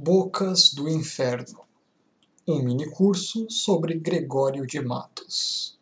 Bocas 0.00 0.72
do 0.72 0.88
Inferno 0.88 1.66
um 2.46 2.62
minicurso 2.62 3.50
sobre 3.50 3.98
Gregório 3.98 4.64
de 4.64 4.80
Matos, 4.80 5.76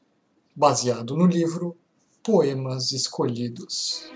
baseado 0.54 1.14
no 1.14 1.26
livro 1.26 1.76
Poemas 2.22 2.92
Escolhidos. 2.92 4.10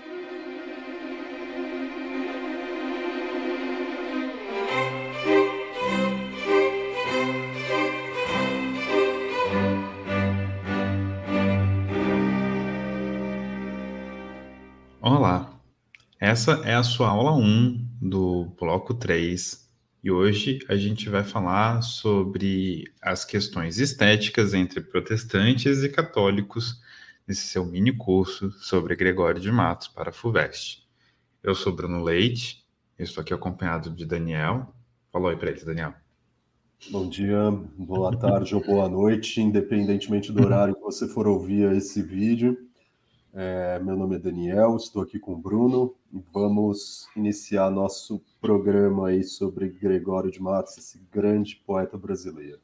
Olá, 14.99 15.61
essa 16.19 16.53
é 16.65 16.73
a 16.73 16.81
sua 16.81 17.09
aula 17.09 17.33
1 17.33 17.87
do 18.01 18.45
bloco 18.59 18.95
3 18.95 19.70
e 20.03 20.09
hoje 20.09 20.59
a 20.67 20.75
gente 20.75 21.09
vai 21.09 21.23
falar 21.23 21.81
sobre 21.83 22.91
as 23.01 23.23
questões 23.23 23.77
estéticas 23.77 24.53
entre 24.53 24.81
protestantes 24.81 25.83
e 25.83 25.89
católicos 25.89 26.81
nesse 27.27 27.47
seu 27.47 27.63
mini 27.63 27.95
curso 27.95 28.51
sobre 28.53 28.95
Gregório 28.95 29.39
de 29.39 29.51
Matos 29.51 29.87
para 29.87 30.09
a 30.09 30.13
FUVEST. 30.13 30.87
Eu 31.43 31.53
sou 31.53 31.71
Bruno 31.71 32.03
Leite, 32.03 32.65
estou 32.97 33.21
aqui 33.21 33.33
acompanhado 33.33 33.91
de 33.91 34.05
Daniel. 34.05 34.73
Falou 35.11 35.29
aí 35.29 35.37
para 35.37 35.49
eles, 35.51 35.63
Daniel. 35.63 35.93
Bom 36.89 37.07
dia, 37.07 37.51
boa 37.77 38.17
tarde 38.17 38.55
ou 38.55 38.65
boa 38.65 38.89
noite, 38.89 39.39
independentemente 39.39 40.31
do 40.31 40.43
horário 40.43 40.73
que 40.73 40.81
você 40.81 41.07
for 41.07 41.27
ouvir 41.27 41.71
esse 41.73 42.01
vídeo. 42.01 42.57
É, 43.33 43.79
meu 43.79 43.95
nome 43.95 44.15
é 44.15 44.19
Daniel, 44.19 44.75
estou 44.75 45.01
aqui 45.01 45.17
com 45.17 45.33
o 45.33 45.37
Bruno 45.37 45.95
vamos 46.33 47.07
iniciar 47.15 47.69
nosso 47.69 48.21
programa 48.39 49.09
aí 49.09 49.23
sobre 49.23 49.69
Gregório 49.69 50.31
de 50.31 50.41
Matos, 50.41 50.77
esse 50.77 50.99
grande 51.11 51.61
poeta 51.65 51.97
brasileiro. 51.97 52.59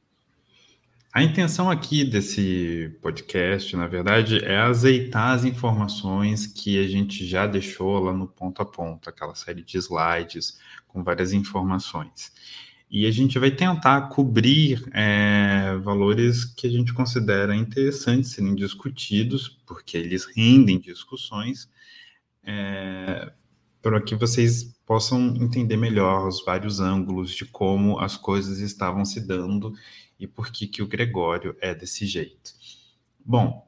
A 1.13 1.23
intenção 1.23 1.69
aqui 1.69 2.03
desse 2.03 2.95
podcast, 3.01 3.75
na 3.75 3.87
verdade, 3.87 4.43
é 4.43 4.57
azeitar 4.57 5.31
as 5.31 5.45
informações 5.45 6.45
que 6.45 6.83
a 6.83 6.87
gente 6.87 7.25
já 7.25 7.47
deixou 7.47 7.97
lá 7.99 8.13
no 8.13 8.27
ponto 8.27 8.61
a 8.61 8.65
ponto, 8.65 9.09
aquela 9.09 9.33
série 9.33 9.63
de 9.63 9.77
slides 9.77 10.59
com 10.87 11.03
várias 11.03 11.33
informações. 11.33 12.31
E 12.89 13.05
a 13.05 13.11
gente 13.11 13.37
vai 13.37 13.51
tentar 13.51 14.09
cobrir 14.09 14.81
é, 14.93 15.75
valores 15.83 16.45
que 16.45 16.65
a 16.65 16.69
gente 16.69 16.93
considera 16.93 17.55
interessantes 17.55 18.31
serem 18.31 18.55
discutidos, 18.55 19.49
porque 19.65 19.97
eles 19.97 20.25
rendem 20.25 20.79
discussões, 20.79 21.69
é, 22.43 23.31
para 23.81 24.01
que 24.01 24.15
vocês 24.15 24.77
possam 24.85 25.35
entender 25.35 25.75
melhor 25.75 26.27
os 26.27 26.43
vários 26.45 26.79
ângulos 26.79 27.31
de 27.31 27.45
como 27.45 27.99
as 27.99 28.15
coisas 28.15 28.59
estavam 28.59 29.03
se 29.03 29.19
dando 29.19 29.73
e 30.17 30.25
por 30.25 30.49
que, 30.49 30.65
que 30.65 30.81
o 30.81 30.87
Gregório 30.87 31.55
é 31.59 31.75
desse 31.75 32.05
jeito. 32.05 32.53
Bom, 33.23 33.67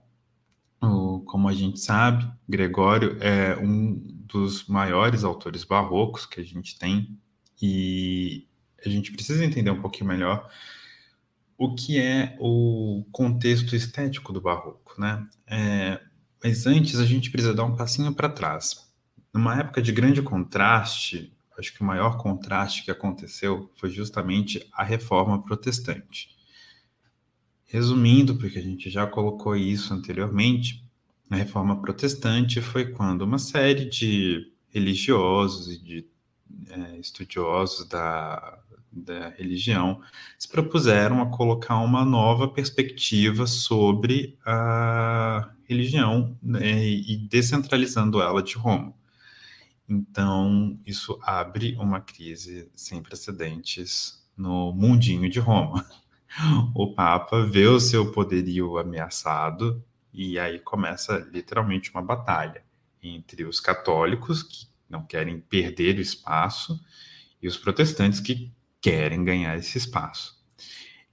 o, 0.82 1.20
como 1.22 1.50
a 1.50 1.54
gente 1.54 1.80
sabe, 1.80 2.26
Gregório 2.48 3.18
é 3.20 3.58
um 3.58 3.94
dos 3.94 4.66
maiores 4.66 5.26
autores 5.26 5.66
barrocos 5.66 6.26
que 6.26 6.40
a 6.40 6.44
gente 6.44 6.80
tem 6.80 7.20
e 7.62 8.48
a 8.86 8.90
gente 8.90 9.12
precisa 9.12 9.44
entender 9.44 9.72
um 9.72 9.82
pouquinho 9.82 10.08
melhor 10.08 10.50
o 11.60 11.76
que 11.76 12.00
é 12.00 12.38
o 12.40 13.04
contexto 13.12 13.76
estético 13.76 14.32
do 14.32 14.40
barroco, 14.40 14.96
né? 14.98 15.28
É, 15.46 16.00
mas 16.42 16.66
antes 16.66 16.98
a 17.00 17.06
gente 17.06 17.30
precisa 17.30 17.54
dar 17.54 17.66
um 17.66 17.76
passinho 17.76 18.14
para 18.14 18.30
trás. 18.30 18.90
Numa 19.34 19.60
época 19.60 19.82
de 19.82 19.92
grande 19.92 20.22
contraste, 20.22 21.34
acho 21.58 21.74
que 21.74 21.82
o 21.82 21.86
maior 21.86 22.18
contraste 22.18 22.86
que 22.86 22.92
aconteceu 22.92 23.70
foi 23.76 23.90
justamente 23.90 24.66
a 24.72 24.84
reforma 24.86 25.44
protestante. 25.44 26.30
Resumindo, 27.66 28.38
porque 28.38 28.58
a 28.58 28.64
gente 28.64 28.90
já 28.90 29.06
colocou 29.06 29.54
isso 29.54 29.94
anteriormente, 29.94 30.82
a 31.30 31.36
reforma 31.36 31.82
protestante 31.82 32.62
foi 32.62 32.92
quando 32.92 33.24
uma 33.24 33.38
série 33.38 33.86
de 33.86 34.52
religiosos 34.70 35.76
e 35.76 35.78
de 35.78 36.08
é, 36.70 36.98
estudiosos 36.98 37.88
da 37.88 38.59
da 38.92 39.30
religião, 39.30 40.02
se 40.38 40.48
propuseram 40.48 41.22
a 41.22 41.30
colocar 41.30 41.78
uma 41.80 42.04
nova 42.04 42.48
perspectiva 42.48 43.46
sobre 43.46 44.38
a 44.46 45.52
religião 45.64 46.38
né, 46.42 46.86
e 46.86 47.18
descentralizando 47.18 48.22
ela 48.22 48.42
de 48.42 48.56
Roma. 48.56 48.94
Então, 49.88 50.80
isso 50.86 51.20
abre 51.24 51.76
uma 51.80 52.00
crise 52.00 52.70
sem 52.76 53.02
precedentes 53.02 54.24
no 54.38 54.72
mundinho 54.72 55.30
de 55.30 55.40
Roma. 55.40 55.86
O 56.76 56.94
Papa 56.94 57.44
vê 57.44 57.66
o 57.66 57.80
seu 57.80 58.12
poderio 58.12 58.78
ameaçado 58.78 59.84
e 60.14 60.38
aí 60.38 60.60
começa 60.60 61.18
literalmente 61.32 61.90
uma 61.90 62.04
batalha 62.04 62.64
entre 63.02 63.46
os 63.46 63.60
católicos, 63.60 64.44
que 64.44 64.68
não 64.88 65.04
querem 65.04 65.40
perder 65.40 65.98
o 65.98 66.02
espaço, 66.02 66.80
e 67.42 67.48
os 67.48 67.58
protestantes, 67.58 68.20
que 68.20 68.52
querem 68.82 69.24
ganhar 69.24 69.58
esse 69.58 69.78
espaço. 69.78 70.40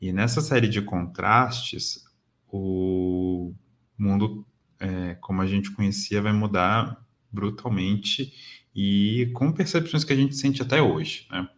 E 0.00 0.12
nessa 0.12 0.40
série 0.40 0.68
de 0.68 0.82
contrastes, 0.82 2.04
o 2.48 3.54
mundo, 3.98 4.46
é, 4.78 5.14
como 5.16 5.42
a 5.42 5.46
gente 5.46 5.70
conhecia, 5.70 6.22
vai 6.22 6.32
mudar 6.32 7.04
brutalmente 7.30 8.32
e 8.74 9.30
com 9.34 9.52
percepções 9.52 10.04
que 10.04 10.12
a 10.12 10.16
gente 10.16 10.36
sente 10.36 10.62
até 10.62 10.82
hoje. 10.82 11.26
Né? 11.30 11.48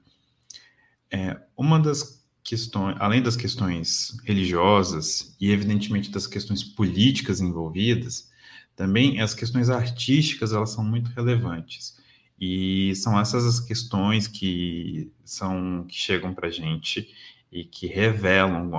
É, 1.10 1.40
uma 1.56 1.80
das 1.80 2.24
questões, 2.44 2.96
além 2.98 3.20
das 3.20 3.36
questões 3.36 4.16
religiosas 4.24 5.36
e, 5.40 5.50
evidentemente, 5.50 6.10
das 6.10 6.26
questões 6.26 6.62
políticas 6.62 7.40
envolvidas, 7.40 8.30
também 8.74 9.20
as 9.20 9.34
questões 9.34 9.68
artísticas 9.68 10.52
elas 10.52 10.70
são 10.70 10.84
muito 10.84 11.10
relevantes. 11.10 11.98
E 12.40 12.94
são 12.94 13.18
essas 13.18 13.44
as 13.44 13.60
questões 13.60 14.26
que 14.28 15.12
são 15.24 15.84
que 15.88 15.96
chegam 15.96 16.32
para 16.32 16.48
a 16.48 16.50
gente 16.50 17.12
e 17.50 17.64
que 17.64 17.86
revelam 17.86 18.70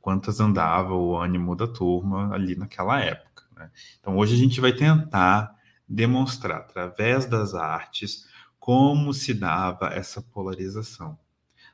quantas 0.00 0.40
andava 0.40 0.94
o 0.94 1.16
ânimo 1.16 1.54
da 1.54 1.66
turma 1.66 2.32
ali 2.32 2.56
naquela 2.56 3.00
época. 3.00 3.44
Né? 3.56 3.70
Então, 4.00 4.16
hoje 4.16 4.34
a 4.34 4.38
gente 4.38 4.60
vai 4.60 4.72
tentar 4.72 5.54
demonstrar, 5.88 6.60
através 6.60 7.26
das 7.26 7.54
artes, 7.54 8.26
como 8.58 9.12
se 9.12 9.34
dava 9.34 9.88
essa 9.88 10.22
polarização. 10.22 11.18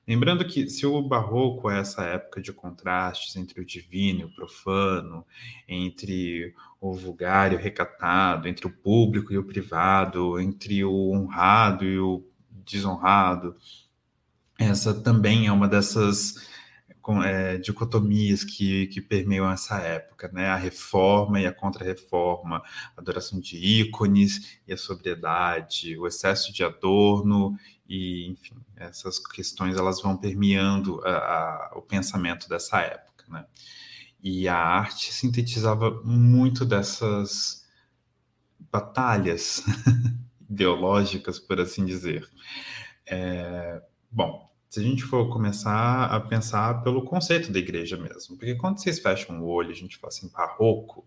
Lembrando 0.09 0.43
que 0.47 0.71
se 0.71 0.87
o 0.87 1.03
barroco 1.03 1.69
é 1.69 1.81
essa 1.81 2.03
época 2.03 2.41
de 2.41 2.51
contrastes 2.51 3.37
entre 3.37 3.61
o 3.61 3.65
divino 3.65 4.21
e 4.21 4.25
o 4.25 4.35
profano, 4.35 5.23
entre 5.69 6.55
o 6.81 6.95
vulgar 6.95 7.53
e 7.53 7.57
o 7.57 7.59
recatado, 7.59 8.49
entre 8.49 8.67
o 8.67 8.71
público 8.71 9.35
e 9.35 9.37
o 9.37 9.45
privado, 9.45 10.41
entre 10.41 10.83
o 10.83 11.11
honrado 11.13 11.85
e 11.85 11.99
o 11.99 12.27
desonrado, 12.51 13.55
essa 14.59 14.95
também 14.95 15.47
é 15.47 15.53
uma 15.53 15.69
dessas 15.69 16.37
é, 17.25 17.59
dicotomias 17.59 18.45
que, 18.45 18.87
que 18.87 19.03
permeiam 19.03 19.51
essa 19.51 19.79
época, 19.79 20.31
né? 20.33 20.47
A 20.49 20.57
reforma 20.57 21.39
e 21.39 21.47
a 21.47 21.53
contra-reforma, 21.53 22.63
a 22.97 23.01
adoração 23.01 23.39
de 23.39 23.57
ícones 23.57 24.59
e 24.67 24.73
a 24.73 24.77
sobriedade, 24.77 25.99
o 25.99 26.07
excesso 26.07 26.51
de 26.51 26.65
adorno 26.65 27.59
e, 27.89 28.27
enfim, 28.27 28.57
essas 28.77 29.19
questões 29.19 29.77
elas 29.77 30.03
vão 30.03 30.17
permeando 30.17 31.01
a, 31.05 31.11
a, 31.11 31.73
o 31.77 31.83
pensamento 31.83 32.49
dessa 32.49 32.81
época, 32.81 33.25
né? 33.29 33.47
E 34.23 34.49
a 34.49 34.57
arte 34.57 35.13
sintetizava 35.13 36.03
muito 36.05 36.65
dessas 36.65 37.67
batalhas 38.71 39.63
ideológicas, 40.51 41.39
por 41.39 41.61
assim 41.61 41.85
dizer. 41.85 42.29
É, 43.07 43.81
bom, 44.11 44.48
se 44.69 44.81
a 44.81 44.83
gente 44.83 45.03
for 45.03 45.31
começar 45.31 46.05
a 46.05 46.21
pensar 46.21 46.83
pelo 46.83 47.03
conceito 47.03 47.51
da 47.51 47.59
igreja 47.59 47.97
mesmo, 47.97 48.37
porque 48.37 48.55
quando 48.55 48.79
vocês 48.79 48.99
fecham 48.99 49.41
o 49.41 49.47
olho, 49.47 49.71
a 49.71 49.75
gente 49.75 49.97
fala 49.97 50.13
assim, 50.13 50.29
barroco, 50.29 51.07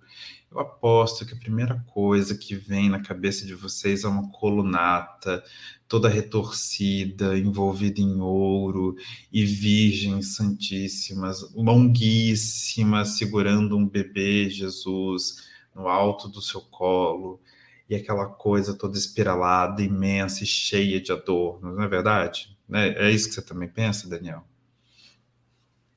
eu 0.52 0.60
aposto 0.60 1.26
que 1.26 1.34
a 1.34 1.38
primeira 1.38 1.84
coisa 1.94 2.36
que 2.36 2.56
vem 2.56 2.90
na 2.90 3.02
cabeça 3.02 3.46
de 3.46 3.54
vocês 3.54 4.04
é 4.04 4.08
uma 4.08 4.32
colunata 4.32 5.44
toda 5.88 6.10
retorcida, 6.10 7.38
envolvida 7.38 8.02
em 8.02 8.20
ouro, 8.20 8.96
e 9.32 9.46
virgens 9.46 10.36
santíssimas, 10.36 11.54
longuíssimas, 11.54 13.18
segurando 13.18 13.78
um 13.78 13.88
bebê 13.88 14.50
Jesus 14.50 15.50
no 15.76 15.88
alto 15.88 16.28
do 16.28 16.42
seu 16.42 16.62
colo, 16.62 17.40
e 17.88 17.96
aquela 17.96 18.26
coisa 18.26 18.74
toda 18.74 18.98
espiralada, 18.98 19.84
imensa 19.84 20.44
e 20.44 20.48
cheia 20.48 21.00
de 21.00 21.12
adornos, 21.12 21.76
não 21.76 21.84
é 21.84 21.88
verdade? 21.88 22.58
É, 22.74 23.08
é 23.08 23.12
isso 23.12 23.30
que 23.30 23.36
você 23.36 23.42
também 23.42 23.68
pensa, 23.68 24.10
Daniel? 24.10 24.44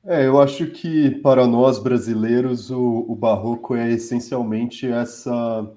É, 0.03 0.27
eu 0.27 0.39
acho 0.39 0.67
que 0.67 1.09
para 1.21 1.47
nós 1.47 1.79
brasileiros 1.79 2.69
o, 2.69 3.05
o 3.07 3.15
barroco 3.15 3.75
é 3.75 3.91
essencialmente 3.91 4.87
essa 4.87 5.71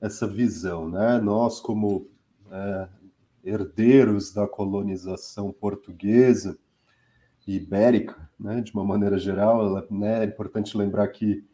essa 0.00 0.26
visão, 0.26 0.88
né? 0.88 1.18
Nós 1.18 1.60
como 1.60 2.08
é, 2.50 2.88
herdeiros 3.44 4.32
da 4.32 4.46
colonização 4.46 5.52
portuguesa 5.52 6.58
e 7.46 7.56
ibérica, 7.56 8.30
né, 8.38 8.60
de 8.60 8.72
uma 8.72 8.84
maneira 8.84 9.18
geral. 9.18 9.86
Né, 9.90 10.22
é 10.22 10.24
importante 10.24 10.76
lembrar 10.76 11.08
que 11.08 11.44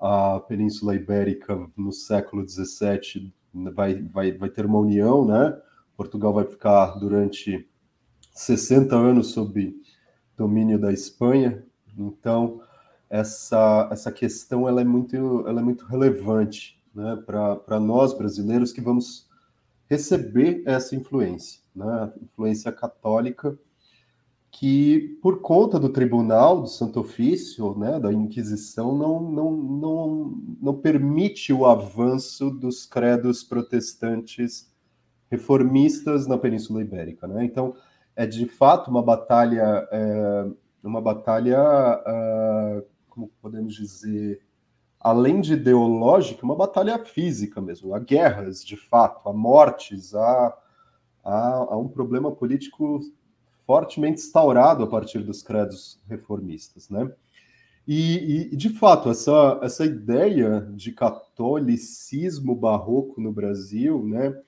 a 0.00 0.40
Península 0.40 0.94
Ibérica 0.94 1.68
no 1.76 1.92
século 1.92 2.48
XVII 2.48 3.32
vai, 3.74 4.02
vai, 4.02 4.32
vai 4.32 4.50
ter 4.50 4.66
uma 4.66 4.78
união, 4.78 5.24
né? 5.24 5.56
Portugal 5.96 6.32
vai 6.32 6.44
ficar 6.44 6.98
durante 6.98 7.68
60 8.32 8.96
anos 8.96 9.32
sob 9.32 9.74
domínio 10.36 10.78
da 10.78 10.92
Espanha, 10.92 11.64
então 11.96 12.60
essa, 13.08 13.88
essa 13.92 14.10
questão 14.10 14.66
ela 14.66 14.80
é, 14.80 14.84
muito, 14.84 15.46
ela 15.46 15.60
é 15.60 15.62
muito 15.62 15.84
relevante 15.84 16.82
né, 16.94 17.16
para 17.26 17.78
nós 17.78 18.16
brasileiros 18.16 18.72
que 18.72 18.80
vamos 18.80 19.28
receber 19.88 20.62
essa 20.64 20.96
influência, 20.96 21.60
né, 21.76 22.10
influência 22.22 22.72
católica, 22.72 23.58
que 24.50 25.18
por 25.22 25.40
conta 25.40 25.78
do 25.78 25.88
Tribunal 25.88 26.62
do 26.62 26.68
Santo 26.68 27.00
Ofício, 27.00 27.76
né, 27.78 28.00
da 28.00 28.12
Inquisição, 28.12 28.96
não, 28.96 29.20
não, 29.20 29.52
não, 29.52 30.42
não 30.60 30.74
permite 30.74 31.52
o 31.52 31.66
avanço 31.66 32.50
dos 32.50 32.86
credos 32.86 33.42
protestantes 33.42 34.70
reformistas 35.30 36.26
na 36.26 36.36
Península 36.36 36.82
Ibérica. 36.82 37.26
Né? 37.26 37.44
Então, 37.44 37.74
é 38.14 38.26
de 38.26 38.46
fato 38.46 38.90
uma 38.90 39.02
batalha, 39.02 39.88
é, 39.90 40.46
uma 40.82 41.00
batalha, 41.00 41.58
uh, 41.58 42.84
como 43.08 43.30
podemos 43.40 43.74
dizer, 43.74 44.40
além 45.00 45.40
de 45.40 45.54
ideológica, 45.54 46.44
uma 46.44 46.56
batalha 46.56 46.98
física 47.04 47.60
mesmo. 47.60 47.94
Há 47.94 47.98
guerras, 47.98 48.64
de 48.64 48.76
fato, 48.76 49.28
há 49.28 49.32
mortes, 49.32 50.14
há, 50.14 50.56
há, 51.24 51.66
há 51.70 51.76
um 51.76 51.88
problema 51.88 52.30
político 52.30 53.00
fortemente 53.66 54.20
instaurado 54.20 54.84
a 54.84 54.86
partir 54.86 55.20
dos 55.20 55.42
credos 55.42 56.00
reformistas, 56.08 56.88
né? 56.90 57.10
E, 57.86 58.50
e, 58.52 58.56
de 58.56 58.68
fato, 58.68 59.10
essa, 59.10 59.58
essa 59.60 59.84
ideia 59.84 60.60
de 60.72 60.92
catolicismo 60.92 62.54
barroco 62.54 63.20
no 63.20 63.32
Brasil, 63.32 64.06
né, 64.06 64.40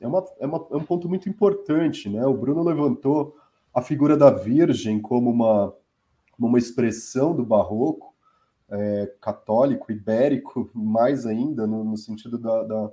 é, 0.00 0.06
uma, 0.06 0.24
é, 0.38 0.46
uma, 0.46 0.66
é 0.70 0.76
um 0.76 0.84
ponto 0.84 1.08
muito 1.08 1.28
importante, 1.28 2.08
né? 2.08 2.24
O 2.26 2.34
Bruno 2.34 2.62
levantou 2.62 3.36
a 3.72 3.82
figura 3.82 4.16
da 4.16 4.30
Virgem 4.30 5.00
como 5.00 5.30
uma, 5.30 5.74
uma 6.38 6.58
expressão 6.58 7.34
do 7.34 7.44
barroco 7.44 8.14
é, 8.70 9.12
católico, 9.20 9.92
ibérico, 9.92 10.70
mais 10.74 11.26
ainda, 11.26 11.66
no, 11.66 11.84
no 11.84 11.96
sentido 11.96 12.38
da, 12.38 12.62
da, 12.62 12.90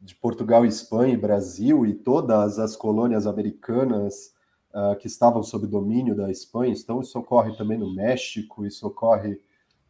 de 0.00 0.14
Portugal, 0.14 0.64
Espanha 0.64 1.14
e 1.14 1.16
Brasil 1.16 1.86
e 1.86 1.94
todas 1.94 2.58
as 2.58 2.76
colônias 2.76 3.26
americanas 3.26 4.34
uh, 4.74 4.96
que 4.96 5.06
estavam 5.06 5.42
sob 5.42 5.66
domínio 5.66 6.16
da 6.16 6.30
Espanha. 6.30 6.74
Então, 6.76 7.00
isso 7.00 7.18
ocorre 7.18 7.56
também 7.56 7.78
no 7.78 7.94
México, 7.94 8.64
isso 8.64 8.86
ocorre 8.86 9.40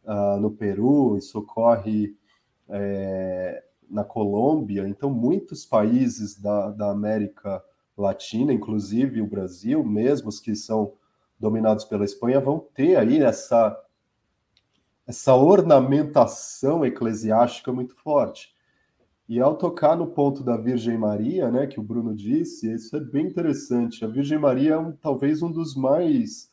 uh, 0.03 0.39
no 0.39 0.51
Peru, 0.51 1.17
isso 1.17 1.39
ocorre 1.39 2.15
é, 2.69 3.63
na 3.91 4.03
Colômbia. 4.03 4.87
Então, 4.87 5.09
muitos 5.09 5.65
países 5.65 6.39
da, 6.39 6.71
da 6.71 6.91
América 6.91 7.63
Latina, 7.97 8.53
inclusive 8.53 9.21
o 9.21 9.27
Brasil, 9.27 9.83
mesmo 9.83 10.29
os 10.29 10.39
que 10.39 10.55
são 10.55 10.93
dominados 11.39 11.85
pela 11.85 12.05
Espanha, 12.05 12.39
vão 12.39 12.59
ter 12.73 12.95
aí 12.95 13.21
essa, 13.21 13.77
essa 15.05 15.35
ornamentação 15.35 16.85
eclesiástica 16.85 17.71
muito 17.71 17.95
forte. 17.95 18.55
E 19.27 19.39
ao 19.39 19.55
tocar 19.55 19.95
no 19.95 20.07
ponto 20.07 20.43
da 20.43 20.57
Virgem 20.57 20.97
Maria, 20.97 21.49
né, 21.49 21.65
que 21.65 21.79
o 21.79 21.83
Bruno 21.83 22.13
disse, 22.13 22.71
isso 22.73 22.95
é 22.97 22.99
bem 22.99 23.27
interessante. 23.27 24.03
A 24.03 24.07
Virgem 24.07 24.37
Maria 24.37 24.73
é 24.73 24.77
um, 24.77 24.91
talvez 24.91 25.41
um 25.41 25.51
dos 25.51 25.75
mais 25.75 26.51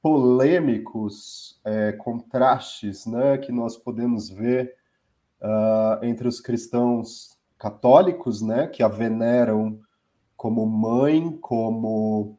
polêmicos 0.00 1.60
é, 1.64 1.92
contrastes 1.92 3.06
né, 3.06 3.36
que 3.38 3.52
nós 3.52 3.76
podemos 3.76 4.30
ver 4.30 4.74
uh, 5.40 6.04
entre 6.04 6.28
os 6.28 6.40
cristãos 6.40 7.38
católicos, 7.58 8.42
né, 8.42 8.66
que 8.66 8.82
a 8.82 8.88
veneram 8.88 9.80
como 10.36 10.66
mãe, 10.66 11.36
como 11.40 12.38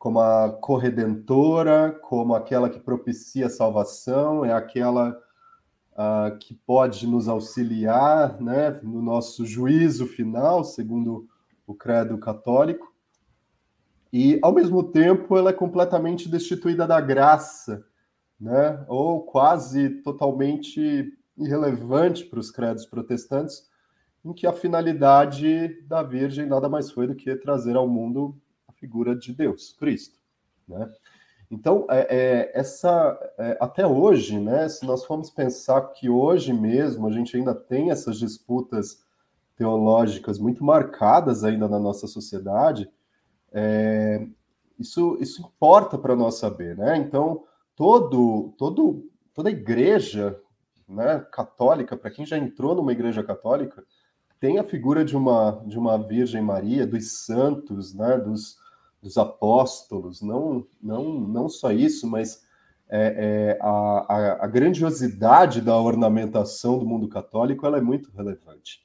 como 0.00 0.18
a 0.18 0.50
corredentora, 0.50 1.90
como 1.90 2.34
aquela 2.34 2.70
que 2.70 2.80
propicia 2.80 3.46
a 3.46 3.50
salvação, 3.50 4.46
é 4.46 4.50
aquela 4.50 5.10
uh, 5.92 6.38
que 6.38 6.54
pode 6.54 7.06
nos 7.06 7.28
auxiliar 7.28 8.40
né, 8.40 8.80
no 8.82 9.02
nosso 9.02 9.44
juízo 9.44 10.06
final, 10.06 10.64
segundo 10.64 11.28
o 11.66 11.74
credo 11.74 12.16
católico. 12.16 12.90
E, 14.10 14.40
ao 14.42 14.54
mesmo 14.54 14.82
tempo, 14.84 15.36
ela 15.36 15.50
é 15.50 15.52
completamente 15.52 16.30
destituída 16.30 16.86
da 16.86 16.98
graça, 16.98 17.84
né, 18.40 18.82
ou 18.88 19.22
quase 19.22 19.90
totalmente 20.02 21.12
irrelevante 21.40 22.24
para 22.24 22.38
os 22.38 22.50
credos 22.50 22.86
protestantes, 22.86 23.68
em 24.24 24.32
que 24.32 24.46
a 24.46 24.52
finalidade 24.52 25.82
da 25.82 26.02
Virgem 26.02 26.46
nada 26.46 26.68
mais 26.68 26.90
foi 26.90 27.06
do 27.06 27.14
que 27.14 27.34
trazer 27.36 27.76
ao 27.76 27.88
mundo 27.88 28.36
a 28.68 28.72
figura 28.72 29.16
de 29.16 29.32
Deus, 29.32 29.72
Cristo. 29.72 30.18
Né? 30.68 30.90
Então, 31.50 31.86
é, 31.90 32.06
é, 32.08 32.50
essa 32.54 33.18
é, 33.38 33.56
até 33.60 33.86
hoje, 33.86 34.38
né, 34.38 34.68
se 34.68 34.86
nós 34.86 35.04
formos 35.04 35.30
pensar 35.30 35.80
que 35.92 36.08
hoje 36.08 36.52
mesmo 36.52 37.08
a 37.08 37.10
gente 37.10 37.36
ainda 37.36 37.54
tem 37.54 37.90
essas 37.90 38.18
disputas 38.18 39.02
teológicas 39.56 40.38
muito 40.38 40.62
marcadas 40.62 41.42
ainda 41.42 41.68
na 41.68 41.78
nossa 41.78 42.06
sociedade, 42.06 42.88
é, 43.52 44.26
isso, 44.78 45.18
isso 45.20 45.42
importa 45.42 45.98
para 45.98 46.14
nós 46.14 46.36
saber, 46.36 46.76
né? 46.76 46.96
Então, 46.96 47.44
todo, 47.74 48.54
todo, 48.56 49.10
toda 49.34 49.50
igreja 49.50 50.40
né, 50.90 51.24
católica, 51.30 51.96
para 51.96 52.10
quem 52.10 52.26
já 52.26 52.36
entrou 52.36 52.74
numa 52.74 52.92
igreja 52.92 53.22
católica, 53.22 53.84
tem 54.40 54.58
a 54.58 54.64
figura 54.64 55.04
de 55.04 55.16
uma, 55.16 55.62
de 55.66 55.78
uma 55.78 55.96
Virgem 55.96 56.42
Maria, 56.42 56.86
dos 56.86 57.24
santos, 57.24 57.94
né, 57.94 58.18
dos, 58.18 58.58
dos 59.00 59.16
apóstolos, 59.16 60.20
não, 60.20 60.66
não, 60.82 61.20
não 61.20 61.48
só 61.48 61.70
isso, 61.70 62.06
mas 62.08 62.42
é, 62.88 63.56
é, 63.56 63.58
a, 63.60 63.68
a, 63.68 64.44
a, 64.44 64.46
grandiosidade 64.48 65.60
da 65.60 65.76
ornamentação 65.76 66.76
do 66.78 66.84
mundo 66.84 67.08
católico 67.08 67.64
ela 67.64 67.78
é 67.78 67.80
muito 67.80 68.10
relevante. 68.10 68.82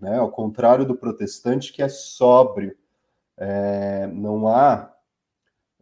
Né? 0.00 0.16
Ao 0.18 0.30
contrário 0.30 0.86
do 0.86 0.94
protestante, 0.94 1.72
que 1.72 1.82
é 1.82 1.88
sóbrio, 1.88 2.76
é, 3.36 4.06
não 4.06 4.46
há, 4.46 4.94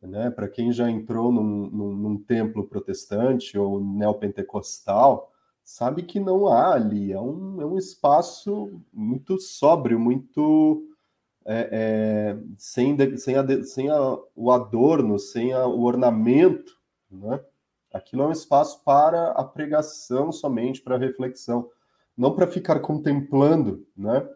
né, 0.01 0.31
para 0.31 0.49
quem 0.49 0.73
já 0.73 0.89
entrou 0.89 1.31
num, 1.31 1.69
num, 1.69 1.95
num, 1.95 2.19
templo 2.19 2.67
protestante 2.67 3.59
ou 3.59 3.85
neopentecostal, 3.85 5.33
sabe 5.69 6.03
que 6.03 6.19
não 6.19 6.49
há 6.49 6.73
ali, 6.73 7.13
é 7.13 7.21
um, 7.21 7.61
é 7.61 7.67
um 7.67 7.77
espaço 7.77 8.81
muito 8.91 9.39
sóbrio, 9.39 10.01
muito 10.01 10.83
é, 11.45 11.69
é, 11.71 12.39
sem, 12.57 12.97
sem, 13.19 13.37
a, 13.37 13.63
sem 13.63 13.91
a, 13.91 14.19
o 14.35 14.51
adorno, 14.51 15.19
sem 15.19 15.53
a, 15.53 15.67
o 15.67 15.83
ornamento, 15.83 16.73
né? 17.11 17.39
Aquilo 17.93 18.23
é 18.23 18.27
um 18.29 18.33
espaço 18.33 18.83
para 18.83 19.33
a 19.33 19.45
pregação 19.45 20.33
somente, 20.33 20.81
para 20.81 20.97
a 20.97 20.99
reflexão, 20.99 21.69
não 22.17 22.35
para 22.35 22.47
ficar 22.47 22.81
contemplando, 22.81 23.87
né? 23.95 24.27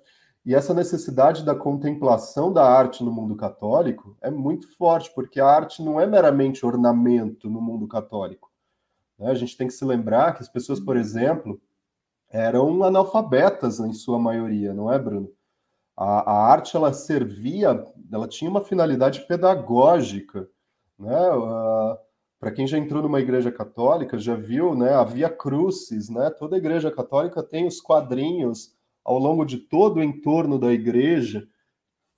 E 0.44 0.54
essa 0.54 0.74
necessidade 0.74 1.46
da 1.46 1.54
contemplação 1.54 2.52
da 2.52 2.64
arte 2.68 3.02
no 3.02 3.10
mundo 3.10 3.36
católico 3.36 4.18
é 4.20 4.30
muito 4.30 4.68
forte, 4.76 5.10
porque 5.14 5.40
a 5.40 5.46
arte 5.46 5.82
não 5.82 5.98
é 5.98 6.06
meramente 6.06 6.66
ornamento 6.66 7.48
no 7.48 7.60
mundo 7.60 7.88
católico. 7.88 8.51
Né? 9.22 9.30
A 9.30 9.34
gente 9.34 9.56
tem 9.56 9.68
que 9.68 9.72
se 9.72 9.84
lembrar 9.84 10.34
que 10.34 10.42
as 10.42 10.48
pessoas, 10.48 10.80
por 10.80 10.96
exemplo, 10.96 11.60
eram 12.28 12.82
analfabetas 12.82 13.78
em 13.78 13.92
sua 13.92 14.18
maioria, 14.18 14.74
não 14.74 14.92
é, 14.92 14.98
Bruno? 14.98 15.30
A, 15.96 16.32
a 16.32 16.46
arte 16.50 16.76
ela 16.76 16.92
servia, 16.92 17.86
ela 18.10 18.26
tinha 18.26 18.50
uma 18.50 18.64
finalidade 18.64 19.20
pedagógica, 19.26 20.48
né? 20.98 21.30
Uh, 21.30 21.98
para 22.40 22.50
quem 22.50 22.66
já 22.66 22.76
entrou 22.76 23.02
numa 23.02 23.20
igreja 23.20 23.52
católica, 23.52 24.18
já 24.18 24.34
viu, 24.34 24.74
né? 24.74 24.92
Havia 24.94 25.28
crucis, 25.28 26.08
né? 26.08 26.30
Toda 26.30 26.56
igreja 26.56 26.90
católica 26.90 27.42
tem 27.42 27.66
os 27.66 27.80
quadrinhos 27.80 28.74
ao 29.04 29.18
longo 29.18 29.44
de 29.44 29.58
todo 29.58 29.98
o 29.98 30.02
entorno 30.02 30.58
da 30.58 30.72
igreja, 30.72 31.46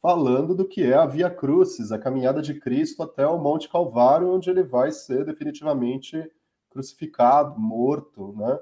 falando 0.00 0.54
do 0.54 0.66
que 0.66 0.82
é 0.82 0.94
a 0.94 1.06
Via 1.06 1.30
Crucis, 1.30 1.90
a 1.90 1.98
caminhada 1.98 2.40
de 2.42 2.54
Cristo 2.60 3.02
até 3.02 3.26
o 3.26 3.38
Monte 3.38 3.68
Calvário, 3.68 4.30
onde 4.30 4.50
ele 4.50 4.62
vai 4.62 4.92
ser 4.92 5.24
definitivamente 5.24 6.30
crucificado, 6.74 7.58
morto, 7.58 8.34
né? 8.36 8.58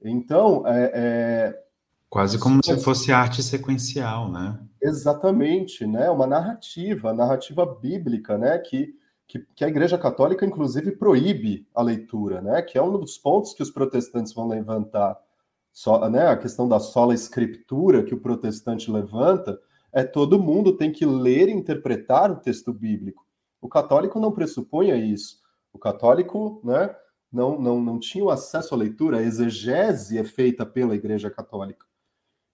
Então, 0.00 0.64
é, 0.66 0.92
é, 0.94 1.62
Quase 2.08 2.38
como 2.38 2.64
se 2.64 2.78
fosse 2.78 3.12
arte 3.12 3.42
sequencial, 3.42 4.30
né? 4.30 4.58
Exatamente, 4.80 5.84
né? 5.84 6.08
Uma 6.08 6.26
narrativa, 6.26 7.12
narrativa 7.12 7.66
bíblica, 7.66 8.38
né? 8.38 8.56
Que, 8.58 8.94
que, 9.26 9.40
que, 9.54 9.64
a 9.64 9.68
Igreja 9.68 9.98
Católica, 9.98 10.46
inclusive, 10.46 10.92
proíbe 10.92 11.66
a 11.74 11.82
leitura, 11.82 12.40
né? 12.40 12.62
Que 12.62 12.78
é 12.78 12.82
um 12.82 12.96
dos 12.96 13.18
pontos 13.18 13.52
que 13.52 13.62
os 13.62 13.70
protestantes 13.70 14.32
vão 14.32 14.46
levantar. 14.46 15.18
Só, 15.72 16.08
né? 16.08 16.28
A 16.28 16.36
questão 16.36 16.68
da 16.68 16.78
sola 16.78 17.12
escritura 17.12 18.04
que 18.04 18.14
o 18.14 18.20
protestante 18.20 18.90
levanta 18.90 19.58
é 19.92 20.04
todo 20.04 20.38
mundo 20.38 20.76
tem 20.76 20.92
que 20.92 21.04
ler 21.04 21.48
e 21.48 21.52
interpretar 21.52 22.30
o 22.30 22.36
texto 22.36 22.72
bíblico. 22.72 23.26
O 23.60 23.68
católico 23.68 24.20
não 24.20 24.30
pressupunha 24.30 24.94
isso. 24.94 25.40
O 25.72 25.78
católico, 25.78 26.60
né, 26.64 26.94
não, 27.36 27.60
não, 27.60 27.80
não 27.82 27.98
tinha 27.98 28.24
o 28.24 28.30
acesso 28.30 28.74
à 28.74 28.78
leitura, 28.78 29.18
a 29.18 29.22
exegese 29.22 30.16
é 30.16 30.24
feita 30.24 30.64
pela 30.64 30.94
Igreja 30.94 31.30
Católica. 31.30 31.84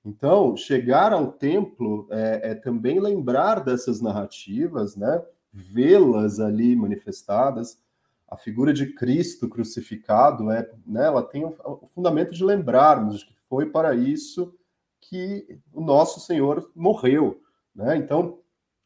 Então, 0.04 0.56
chegar 0.56 1.12
ao 1.12 1.30
templo 1.30 2.08
é, 2.10 2.50
é 2.50 2.54
também 2.56 2.98
lembrar 2.98 3.60
dessas 3.60 4.00
narrativas, 4.00 4.96
né, 4.96 5.22
vê-las 5.52 6.40
ali 6.40 6.74
manifestadas. 6.74 7.80
A 8.28 8.36
figura 8.36 8.72
de 8.72 8.92
Cristo 8.92 9.48
crucificado, 9.48 10.50
é, 10.50 10.68
né, 10.84 11.04
ela 11.04 11.22
tem 11.22 11.44
o, 11.44 11.54
o 11.64 11.88
fundamento 11.94 12.32
de 12.32 12.44
lembrarmos 12.44 13.22
que 13.22 13.34
foi 13.48 13.66
para 13.66 13.94
isso 13.94 14.52
que 15.00 15.60
o 15.72 15.80
nosso 15.80 16.18
Senhor 16.18 16.68
morreu. 16.74 17.40
Né? 17.72 17.96
Então, 17.96 18.40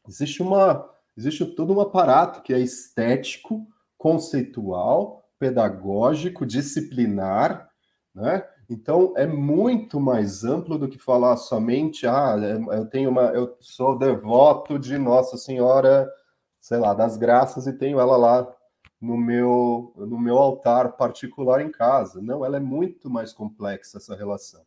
existe, 0.07 0.43
uma, 0.43 0.87
existe 1.17 1.43
todo 1.43 1.73
um 1.73 1.81
aparato 1.81 2.43
que 2.43 2.53
é 2.53 2.59
estético, 2.59 3.65
conceitual, 3.97 5.26
pedagógico, 5.39 6.45
disciplinar, 6.45 7.69
né? 8.13 8.43
Então 8.69 9.13
é 9.15 9.25
muito 9.25 9.99
mais 9.99 10.43
amplo 10.43 10.77
do 10.77 10.89
que 10.89 10.97
falar 10.99 11.37
somente, 11.37 12.05
ah, 12.05 12.35
eu 12.71 12.85
tenho 12.85 13.09
uma, 13.09 13.27
eu 13.27 13.55
sou 13.61 13.97
devoto 13.97 14.77
de 14.77 14.97
Nossa 14.97 15.37
Senhora, 15.37 16.09
sei 16.59 16.77
lá, 16.77 16.93
das 16.93 17.15
Graças 17.15 17.65
e 17.65 17.73
tenho 17.73 17.99
ela 17.99 18.17
lá 18.17 18.47
no 18.99 19.15
meu 19.17 19.93
no 19.95 20.19
meu 20.19 20.37
altar 20.37 20.97
particular 20.97 21.61
em 21.61 21.71
casa. 21.71 22.21
Não, 22.21 22.43
ela 22.43 22.57
é 22.57 22.59
muito 22.59 23.09
mais 23.09 23.31
complexa 23.31 23.97
essa 23.97 24.15
relação. 24.15 24.65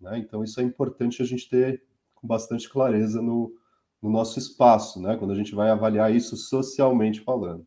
Né? 0.00 0.18
Então 0.18 0.44
isso 0.44 0.60
é 0.60 0.64
importante 0.64 1.22
a 1.22 1.24
gente 1.24 1.48
ter 1.48 1.82
com 2.14 2.26
bastante 2.26 2.68
clareza 2.68 3.22
no, 3.22 3.52
no 4.02 4.10
nosso 4.10 4.38
espaço, 4.38 5.00
né? 5.00 5.16
Quando 5.16 5.32
a 5.32 5.36
gente 5.36 5.54
vai 5.54 5.70
avaliar 5.70 6.14
isso 6.14 6.36
socialmente 6.36 7.20
falando. 7.20 7.66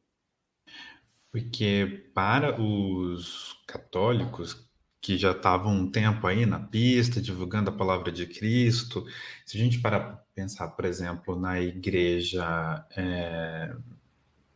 Porque 1.36 2.10
para 2.13 2.62
os 2.62 3.62
católicos 3.68 4.65
que 5.01 5.18
já 5.18 5.32
estavam 5.32 5.74
um 5.74 5.92
tempo 5.92 6.25
aí 6.25 6.46
na 6.46 6.62
pista, 6.62 7.20
divulgando 7.20 7.70
a 7.70 7.74
palavra 7.74 8.10
de 8.10 8.25
Cristo, 8.25 9.06
se 9.46 9.58
a 9.58 9.60
gente 9.60 9.80
para 9.80 10.00
pensar, 10.34 10.70
por 10.70 10.86
exemplo, 10.86 11.38
na 11.38 11.60
igreja 11.60 12.86
é, 12.96 13.75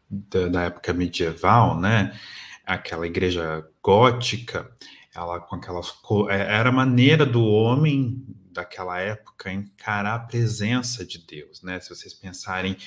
da, 0.10 0.48
da, 0.48 0.64
época 0.64 0.94
medieval, 0.94 1.78
né? 1.78 2.18
Aquela 2.66 3.06
igreja 3.06 3.68
gótica, 3.84 4.72
ela 5.14 5.38
com 5.38 5.58
aquelas 5.58 5.94
é, 6.30 6.56
era 6.60 6.70
a 6.70 6.72
maneira 6.72 7.26
do 7.26 7.44
homem 7.44 8.24
daquela 8.54 9.02
época 9.02 9.52
encarar 9.52 10.16
a 10.16 10.20
presença 10.20 11.06
de 11.06 11.18
Deus, 11.28 11.62
né? 11.62 11.78
Se 11.82 11.90
vocês 11.90 12.14
pensarem 12.14 12.78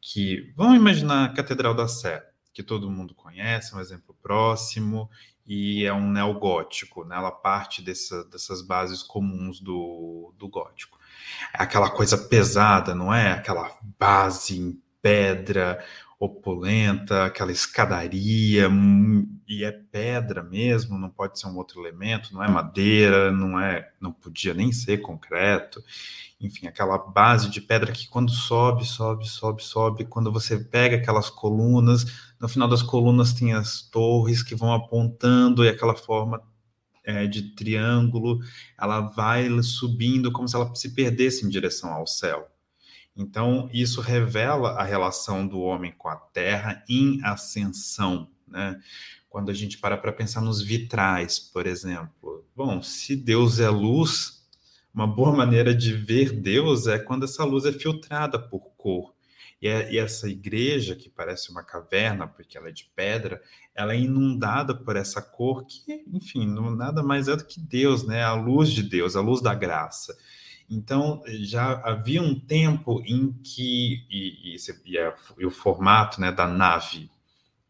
que, 0.00 0.52
vamos 0.56 0.76
imaginar 0.76 1.26
a 1.26 1.32
Catedral 1.32 1.72
da 1.72 1.86
Sé, 1.86 2.26
que 2.56 2.62
todo 2.62 2.90
mundo 2.90 3.14
conhece, 3.14 3.76
um 3.76 3.80
exemplo 3.80 4.16
próximo, 4.22 5.10
e 5.46 5.84
é 5.84 5.92
um 5.92 6.10
neogótico, 6.10 7.04
né? 7.04 7.14
ela 7.14 7.30
parte 7.30 7.82
dessa, 7.82 8.24
dessas 8.24 8.62
bases 8.62 9.02
comuns 9.02 9.60
do, 9.60 10.32
do 10.38 10.48
gótico. 10.48 10.98
É 11.52 11.62
aquela 11.62 11.90
coisa 11.90 12.16
pesada, 12.16 12.94
não 12.94 13.12
é? 13.12 13.32
Aquela 13.32 13.76
base 13.98 14.58
em 14.58 14.82
pedra, 15.02 15.84
opulenta, 16.18 17.26
aquela 17.26 17.52
escadaria, 17.52 18.70
hum, 18.70 19.38
e 19.46 19.62
é 19.62 19.70
pedra 19.70 20.42
mesmo, 20.42 20.98
não 20.98 21.10
pode 21.10 21.38
ser 21.38 21.48
um 21.48 21.58
outro 21.58 21.82
elemento, 21.82 22.32
não 22.32 22.42
é 22.42 22.48
madeira, 22.48 23.30
não 23.30 23.60
é, 23.60 23.90
não 24.00 24.12
podia 24.12 24.54
nem 24.54 24.72
ser 24.72 25.02
concreto. 25.02 25.84
Enfim, 26.40 26.66
aquela 26.66 26.96
base 26.96 27.50
de 27.50 27.60
pedra 27.60 27.92
que 27.92 28.08
quando 28.08 28.30
sobe, 28.30 28.86
sobe, 28.86 29.28
sobe, 29.28 29.62
sobe, 29.62 30.04
quando 30.06 30.32
você 30.32 30.58
pega 30.58 30.96
aquelas 30.96 31.28
colunas, 31.28 32.25
no 32.40 32.48
final 32.48 32.68
das 32.68 32.82
colunas 32.82 33.32
tem 33.32 33.52
as 33.52 33.82
torres 33.82 34.42
que 34.42 34.54
vão 34.54 34.72
apontando 34.72 35.64
e 35.64 35.68
aquela 35.68 35.94
forma 35.94 36.42
é, 37.04 37.26
de 37.26 37.54
triângulo, 37.54 38.40
ela 38.78 39.00
vai 39.00 39.48
subindo 39.62 40.32
como 40.32 40.48
se 40.48 40.56
ela 40.56 40.74
se 40.74 40.90
perdesse 40.90 41.46
em 41.46 41.48
direção 41.48 41.92
ao 41.92 42.06
céu. 42.06 42.48
Então, 43.16 43.70
isso 43.72 44.00
revela 44.00 44.72
a 44.72 44.82
relação 44.82 45.46
do 45.46 45.60
homem 45.60 45.94
com 45.96 46.08
a 46.08 46.16
terra 46.16 46.84
em 46.88 47.24
ascensão, 47.24 48.28
né? 48.46 48.78
Quando 49.30 49.50
a 49.50 49.54
gente 49.54 49.78
para 49.78 49.96
para 49.96 50.12
pensar 50.12 50.40
nos 50.42 50.60
vitrais, 50.60 51.38
por 51.38 51.66
exemplo. 51.66 52.44
Bom, 52.54 52.82
se 52.82 53.16
Deus 53.16 53.58
é 53.58 53.68
luz, 53.68 54.46
uma 54.92 55.06
boa 55.06 55.32
maneira 55.32 55.74
de 55.74 55.94
ver 55.94 56.32
Deus 56.32 56.86
é 56.86 56.98
quando 56.98 57.24
essa 57.24 57.44
luz 57.44 57.64
é 57.64 57.72
filtrada 57.72 58.38
por 58.38 58.70
cor. 58.76 59.15
E, 59.60 59.68
é, 59.68 59.92
e, 59.92 59.98
essa 59.98 60.28
igreja, 60.28 60.94
que 60.94 61.08
parece 61.08 61.50
uma 61.50 61.62
caverna, 61.62 62.26
porque 62.26 62.58
ela 62.58 62.68
é 62.68 62.72
de 62.72 62.90
pedra, 62.94 63.40
ela 63.74 63.94
é 63.94 63.98
inundada 63.98 64.74
por 64.74 64.96
essa 64.96 65.22
cor 65.22 65.64
que, 65.64 66.04
enfim, 66.12 66.46
não, 66.46 66.70
nada 66.70 67.02
mais 67.02 67.28
é 67.28 67.36
do 67.36 67.44
que 67.44 67.60
Deus, 67.60 68.06
né? 68.06 68.22
A 68.22 68.34
luz 68.34 68.70
de 68.70 68.82
Deus, 68.82 69.16
a 69.16 69.20
luz 69.20 69.40
da 69.40 69.54
graça. 69.54 70.16
Então, 70.68 71.22
já 71.40 71.80
havia 71.84 72.20
um 72.20 72.38
tempo 72.38 73.00
em 73.06 73.32
que, 73.32 74.04
e, 74.10 74.54
e, 74.54 74.56
e, 74.56 75.42
e 75.42 75.46
o 75.46 75.50
formato 75.50 76.20
né, 76.20 76.32
da 76.32 76.46
nave, 76.46 77.08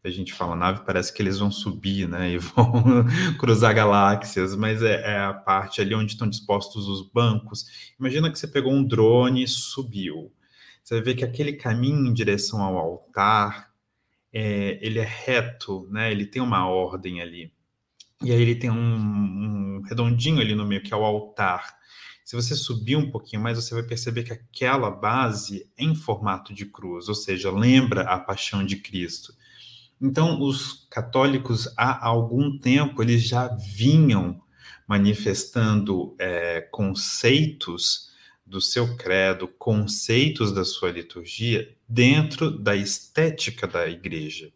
a 0.03 0.09
gente 0.09 0.33
fala 0.33 0.55
nave, 0.55 0.81
parece 0.85 1.13
que 1.13 1.21
eles 1.21 1.37
vão 1.37 1.51
subir, 1.51 2.07
né, 2.07 2.31
e 2.31 2.37
vão 2.37 3.05
cruzar 3.37 3.75
galáxias, 3.75 4.55
mas 4.55 4.81
é, 4.81 5.01
é, 5.01 5.19
a 5.19 5.33
parte 5.33 5.81
ali 5.81 5.93
onde 5.93 6.13
estão 6.13 6.27
dispostos 6.27 6.87
os 6.87 7.01
bancos. 7.01 7.91
Imagina 7.99 8.31
que 8.31 8.39
você 8.39 8.47
pegou 8.47 8.73
um 8.73 8.83
drone 8.83 9.43
e 9.43 9.47
subiu. 9.47 10.31
Você 10.87 11.01
ver 11.01 11.15
que 11.15 11.25
aquele 11.25 11.51
caminho 11.51 12.07
em 12.07 12.13
direção 12.13 12.61
ao 12.61 12.77
altar, 12.77 13.73
é, 14.31 14.79
ele 14.81 14.99
é 14.99 15.03
reto, 15.03 15.85
né, 15.91 16.09
ele 16.09 16.25
tem 16.25 16.41
uma 16.41 16.65
ordem 16.65 17.21
ali. 17.21 17.51
E 18.23 18.31
aí 18.31 18.41
ele 18.41 18.55
tem 18.55 18.71
um, 18.71 18.95
um 18.95 19.81
redondinho 19.81 20.39
ali 20.39 20.55
no 20.55 20.65
meio, 20.65 20.81
que 20.81 20.93
é 20.93 20.95
o 20.95 21.03
altar. 21.03 21.75
Se 22.23 22.37
você 22.37 22.55
subir 22.55 22.95
um 22.95 23.11
pouquinho 23.11 23.41
mais, 23.41 23.57
você 23.57 23.73
vai 23.73 23.83
perceber 23.83 24.23
que 24.23 24.31
aquela 24.31 24.89
base 24.89 25.69
é 25.77 25.83
em 25.83 25.93
formato 25.93 26.53
de 26.53 26.65
cruz, 26.65 27.09
ou 27.09 27.15
seja, 27.15 27.51
lembra 27.51 28.03
a 28.03 28.17
paixão 28.17 28.65
de 28.65 28.77
Cristo. 28.77 29.33
Então, 30.01 30.41
os 30.41 30.87
católicos, 30.89 31.67
há 31.75 32.07
algum 32.07 32.57
tempo, 32.57 33.03
eles 33.03 33.23
já 33.23 33.49
vinham 33.75 34.41
manifestando 34.87 36.15
é, 36.17 36.61
conceitos 36.61 38.07
do 38.47 38.61
seu 38.61 38.95
credo, 38.95 39.47
conceitos 39.47 40.53
da 40.53 40.63
sua 40.63 40.89
liturgia 40.89 41.75
dentro 41.87 42.49
da 42.49 42.75
estética 42.75 43.67
da 43.67 43.87
igreja. 43.87 44.51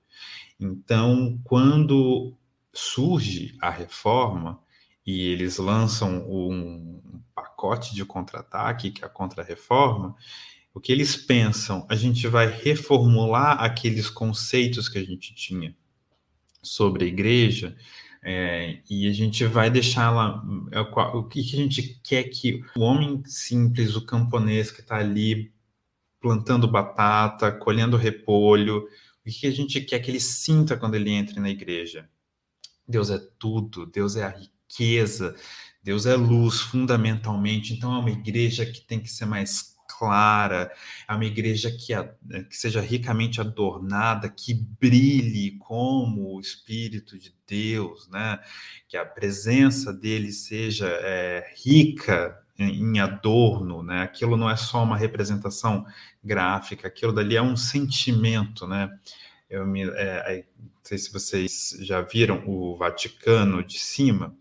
Então, 0.60 1.40
quando 1.44 2.34
surge 2.74 3.56
a 3.62 3.70
reforma 3.70 4.62
e 5.06 5.28
eles 5.28 5.58
lançam 5.58 6.26
um, 6.30 7.02
pacote 7.36 7.94
de 7.94 8.06
contra-ataque, 8.06 8.92
que 8.92 9.04
é 9.04 9.08
a 9.08 9.10
contra-reforma, 9.10 10.16
o 10.74 10.80
que 10.80 10.92
eles 10.92 11.16
pensam? 11.16 11.86
A 11.90 11.96
gente 11.96 12.28
vai 12.28 12.48
reformular 12.48 13.62
aqueles 13.62 14.10
conceitos 14.10 14.88
que 14.88 14.98
a 14.98 15.04
gente 15.04 15.36
tinha 15.36 15.76
sobre 16.64 17.06
a 17.06 17.08
igreja 17.08 17.76
é, 18.24 18.80
e 18.90 19.08
a 19.08 19.14
gente 19.14 19.46
vai 19.46 19.70
deixá-la. 19.70 20.44
É, 20.72 20.80
o 20.80 21.24
que 21.24 21.40
a 21.40 21.44
gente 21.44 22.00
quer 22.04 22.24
que 22.26 22.64
o 22.76 22.82
homem 22.82 23.24
simples, 23.26 23.96
o 23.96 24.06
camponês 24.06 24.72
que 24.72 24.82
está 24.82 24.98
ali 24.98 25.52
plantando 26.20 26.68
batata, 26.68 27.52
colhendo 27.52 27.98
repolho, 27.98 28.88
o 29.26 29.30
que 29.30 29.48
a 29.48 29.52
gente 29.52 29.82
quer 29.82 30.00
que 30.00 30.12
ele 30.12 30.20
sinta 30.20 30.78
quando 30.78 30.96
ele 30.96 31.10
entra 31.10 31.40
na 31.42 31.50
igreja? 31.50 32.08
Deus 32.88 33.10
é 33.10 33.20
tudo, 33.40 33.86
Deus 33.86 34.16
é 34.16 34.24
a 34.24 34.30
riqueza, 34.30 35.36
Deus 35.84 36.06
é 36.06 36.16
luz 36.16 36.62
fundamentalmente, 36.62 37.74
então 37.74 37.96
é 37.96 38.00
uma 38.00 38.12
igreja 38.12 38.66
que 38.66 38.82
tem 38.82 39.00
que 39.00 39.10
ser 39.10 39.26
mais 39.26 39.71
clara, 40.02 40.72
é 41.08 41.14
uma 41.14 41.26
igreja 41.26 41.70
que, 41.70 41.94
que 42.46 42.58
seja 42.58 42.82
ricamente 42.82 43.40
adornada, 43.40 44.28
que 44.28 44.56
brilhe 44.56 45.60
como 45.60 46.36
o 46.36 46.42
Espírito 46.42 47.20
de 47.20 47.36
Deus, 47.46 48.10
né? 48.10 48.40
que 48.88 48.98
a 48.98 49.06
presença 49.06 49.94
dele 49.94 50.32
seja 50.32 50.88
é, 50.88 51.54
rica 51.64 52.36
em 52.58 53.00
adorno, 53.00 53.82
né? 53.82 54.04
Aquilo 54.04 54.38
não 54.38 54.50
é 54.50 54.56
só 54.56 54.84
uma 54.84 54.98
representação 54.98 55.86
gráfica, 56.24 56.88
aquilo 56.88 57.12
dali 57.12 57.36
é 57.36 57.42
um 57.42 57.56
sentimento, 57.56 58.68
né? 58.68 58.90
Eu 59.50 59.66
me, 59.66 59.84
é, 59.84 60.46
não 60.60 60.70
sei 60.84 60.98
se 60.98 61.12
vocês 61.12 61.78
já 61.80 62.02
viram 62.02 62.44
o 62.48 62.76
Vaticano 62.78 63.64
de 63.64 63.80
cima, 63.80 64.36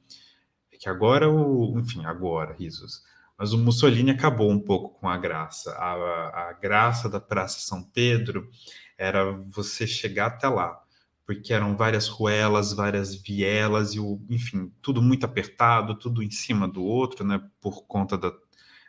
que 0.79 0.88
agora 0.88 1.31
o, 1.31 1.79
enfim, 1.79 2.05
agora, 2.05 2.55
risos. 2.55 3.02
Mas 3.41 3.55
o 3.55 3.59
Mussolini 3.59 4.11
acabou 4.11 4.51
um 4.51 4.61
pouco 4.61 5.01
com 5.01 5.09
a 5.09 5.17
graça. 5.17 5.73
A, 5.73 6.51
a 6.51 6.53
graça 6.53 7.09
da 7.09 7.19
Praça 7.19 7.61
São 7.61 7.83
Pedro 7.83 8.51
era 8.99 9.33
você 9.33 9.87
chegar 9.87 10.27
até 10.27 10.47
lá, 10.47 10.79
porque 11.25 11.55
eram 11.55 11.75
várias 11.75 12.07
ruelas, 12.07 12.75
várias 12.75 13.15
vielas 13.15 13.95
e 13.95 13.99
o, 13.99 14.21
enfim, 14.29 14.71
tudo 14.83 15.01
muito 15.01 15.25
apertado, 15.25 15.99
tudo 15.99 16.23
em 16.23 16.31
cima 16.31 16.69
do 16.69 16.85
outro, 16.85 17.25
né, 17.27 17.41
por 17.63 17.87
conta 17.87 18.19
da, 18.19 18.31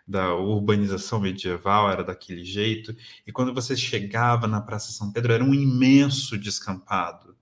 da 0.06 0.36
urbanização 0.36 1.22
medieval 1.22 1.90
era 1.90 2.04
daquele 2.04 2.44
jeito, 2.44 2.94
e 3.26 3.32
quando 3.32 3.54
você 3.54 3.74
chegava 3.74 4.48
na 4.48 4.60
Praça 4.60 4.92
São 4.92 5.14
Pedro 5.14 5.32
era 5.32 5.44
um 5.46 5.54
imenso 5.54 6.38
descampado, 6.38 7.38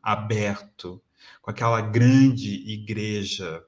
aberto, 0.00 1.02
com 1.42 1.50
aquela 1.50 1.80
grande 1.80 2.54
igreja 2.70 3.64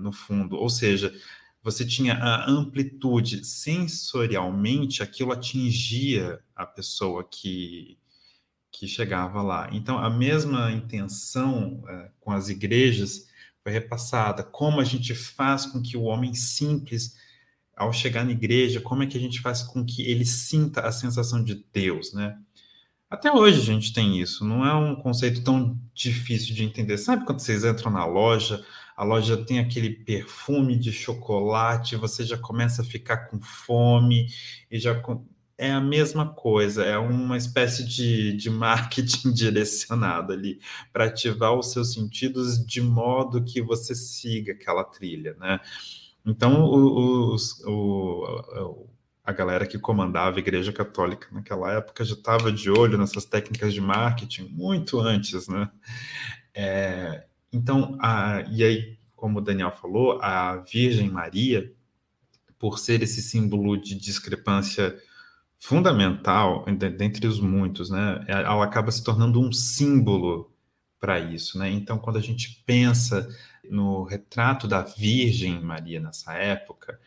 no 0.00 0.12
fundo, 0.12 0.56
ou 0.56 0.68
seja, 0.68 1.12
você 1.62 1.84
tinha 1.84 2.14
a 2.14 2.50
amplitude 2.50 3.44
sensorialmente, 3.44 5.02
aquilo 5.02 5.32
atingia 5.32 6.40
a 6.56 6.66
pessoa 6.66 7.22
que, 7.22 7.96
que 8.70 8.88
chegava 8.88 9.40
lá. 9.42 9.68
Então, 9.72 9.98
a 9.98 10.10
mesma 10.10 10.72
intenção 10.72 11.84
uh, 11.84 12.10
com 12.18 12.32
as 12.32 12.48
igrejas 12.48 13.28
foi 13.62 13.72
repassada. 13.72 14.42
Como 14.42 14.80
a 14.80 14.84
gente 14.84 15.14
faz 15.14 15.64
com 15.64 15.80
que 15.80 15.96
o 15.96 16.02
homem 16.02 16.34
simples, 16.34 17.16
ao 17.76 17.92
chegar 17.92 18.24
na 18.24 18.32
igreja, 18.32 18.80
como 18.80 19.04
é 19.04 19.06
que 19.06 19.16
a 19.16 19.20
gente 19.20 19.40
faz 19.40 19.62
com 19.62 19.84
que 19.84 20.02
ele 20.02 20.26
sinta 20.26 20.80
a 20.80 20.90
sensação 20.90 21.42
de 21.44 21.64
Deus, 21.72 22.12
né? 22.12 22.36
Até 23.08 23.30
hoje 23.30 23.60
a 23.60 23.64
gente 23.64 23.92
tem 23.92 24.18
isso, 24.18 24.42
não 24.42 24.64
é 24.64 24.74
um 24.74 24.96
conceito 24.96 25.44
tão 25.44 25.78
difícil 25.92 26.54
de 26.54 26.64
entender. 26.64 26.96
Sabe 26.96 27.26
quando 27.26 27.40
vocês 27.40 27.62
entram 27.62 27.92
na 27.92 28.06
loja, 28.06 28.64
a 28.96 29.04
loja 29.04 29.36
tem 29.36 29.58
aquele 29.58 29.90
perfume 29.90 30.76
de 30.76 30.92
chocolate, 30.92 31.96
você 31.96 32.24
já 32.24 32.36
começa 32.36 32.82
a 32.82 32.84
ficar 32.84 33.28
com 33.28 33.40
fome 33.40 34.26
e 34.70 34.78
já 34.78 34.94
é 35.58 35.70
a 35.70 35.80
mesma 35.80 36.32
coisa, 36.32 36.84
é 36.84 36.98
uma 36.98 37.36
espécie 37.36 37.84
de, 37.84 38.32
de 38.32 38.50
marketing 38.50 39.30
direcionado 39.34 40.32
ali 40.32 40.60
para 40.92 41.04
ativar 41.04 41.54
os 41.54 41.70
seus 41.70 41.92
sentidos 41.92 42.64
de 42.66 42.80
modo 42.80 43.44
que 43.44 43.62
você 43.62 43.94
siga 43.94 44.52
aquela 44.52 44.82
trilha, 44.84 45.36
né? 45.38 45.60
Então, 46.24 46.64
os, 46.64 47.60
o, 47.64 48.88
a 49.24 49.32
galera 49.32 49.66
que 49.66 49.78
comandava 49.78 50.36
a 50.36 50.40
Igreja 50.40 50.72
Católica 50.72 51.28
naquela 51.30 51.72
época 51.72 52.04
já 52.04 52.14
estava 52.14 52.52
de 52.52 52.70
olho 52.70 52.98
nessas 52.98 53.24
técnicas 53.24 53.72
de 53.72 53.80
marketing 53.80 54.48
muito 54.48 54.98
antes, 55.00 55.48
né? 55.48 55.70
É, 56.54 57.24
então, 57.52 57.96
a, 58.00 58.42
e 58.50 58.64
aí, 58.64 58.98
como 59.14 59.38
o 59.38 59.42
Daniel 59.42 59.70
falou, 59.72 60.20
a 60.22 60.56
Virgem 60.56 61.10
Maria, 61.10 61.72
por 62.58 62.78
ser 62.78 63.02
esse 63.02 63.20
símbolo 63.22 63.76
de 63.76 63.94
discrepância 63.94 64.96
fundamental, 65.58 66.64
dentre 66.96 67.26
os 67.26 67.38
muitos, 67.38 67.90
né? 67.90 68.24
Ela 68.26 68.64
acaba 68.64 68.90
se 68.90 69.02
tornando 69.04 69.40
um 69.40 69.52
símbolo 69.52 70.52
para 70.98 71.20
isso, 71.20 71.58
né? 71.58 71.70
Então, 71.70 71.98
quando 71.98 72.16
a 72.16 72.22
gente 72.22 72.62
pensa 72.66 73.28
no 73.68 74.04
retrato 74.04 74.66
da 74.66 74.82
Virgem 74.82 75.60
Maria 75.60 76.00
nessa 76.00 76.34
época, 76.34 76.98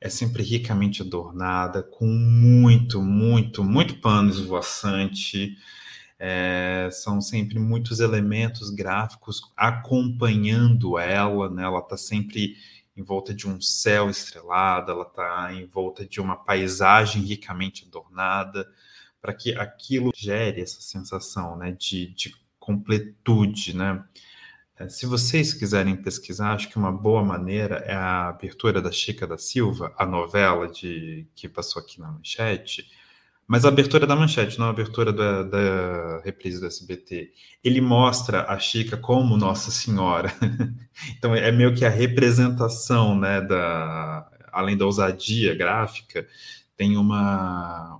é 0.00 0.08
sempre 0.08 0.42
ricamente 0.42 1.02
adornada, 1.02 1.82
com 1.82 2.06
muito, 2.06 3.02
muito, 3.02 3.64
muito 3.64 3.96
pano 3.96 4.30
esvoaçante. 4.30 5.56
É, 6.18 6.88
são 6.90 7.20
sempre 7.20 7.58
muitos 7.58 8.00
elementos 8.00 8.70
gráficos 8.70 9.40
acompanhando 9.56 10.98
ela, 10.98 11.48
né? 11.48 11.62
Ela 11.62 11.78
está 11.78 11.96
sempre 11.96 12.56
em 12.96 13.02
volta 13.02 13.32
de 13.32 13.48
um 13.48 13.60
céu 13.60 14.10
estrelado, 14.10 14.90
ela 14.90 15.04
está 15.04 15.52
em 15.54 15.66
volta 15.66 16.04
de 16.04 16.20
uma 16.20 16.36
paisagem 16.36 17.22
ricamente 17.22 17.86
adornada, 17.86 18.68
para 19.20 19.32
que 19.32 19.54
aquilo 19.54 20.10
gere 20.14 20.60
essa 20.60 20.80
sensação 20.80 21.56
né, 21.56 21.70
de, 21.72 22.12
de 22.14 22.34
completude. 22.58 23.76
Né? 23.76 24.04
É, 24.76 24.88
se 24.88 25.06
vocês 25.06 25.54
quiserem 25.54 25.96
pesquisar, 25.96 26.54
acho 26.54 26.68
que 26.68 26.76
uma 26.76 26.90
boa 26.90 27.24
maneira 27.24 27.76
é 27.86 27.94
a 27.94 28.28
abertura 28.28 28.82
da 28.82 28.90
Chica 28.90 29.26
da 29.26 29.38
Silva, 29.38 29.94
a 29.96 30.04
novela 30.04 30.68
de 30.68 31.28
que 31.36 31.48
passou 31.48 31.80
aqui 31.80 32.00
na 32.00 32.10
manchete, 32.10 32.90
mas 33.48 33.64
a 33.64 33.68
abertura 33.68 34.06
da 34.06 34.14
manchete, 34.14 34.58
não 34.58 34.66
a 34.66 34.70
abertura 34.70 35.10
da, 35.10 35.42
da 35.42 36.20
reprise 36.20 36.60
do 36.60 36.66
SBT. 36.66 37.32
Ele 37.64 37.80
mostra 37.80 38.42
a 38.42 38.58
Chica 38.58 38.94
como 38.94 39.38
Nossa 39.38 39.70
Senhora. 39.70 40.30
então 41.16 41.34
é 41.34 41.50
meio 41.50 41.74
que 41.74 41.82
a 41.82 41.88
representação, 41.88 43.18
né, 43.18 43.40
da, 43.40 44.30
além 44.52 44.76
da 44.76 44.84
ousadia 44.84 45.54
gráfica, 45.54 46.28
tem 46.76 46.98
uma, 46.98 47.98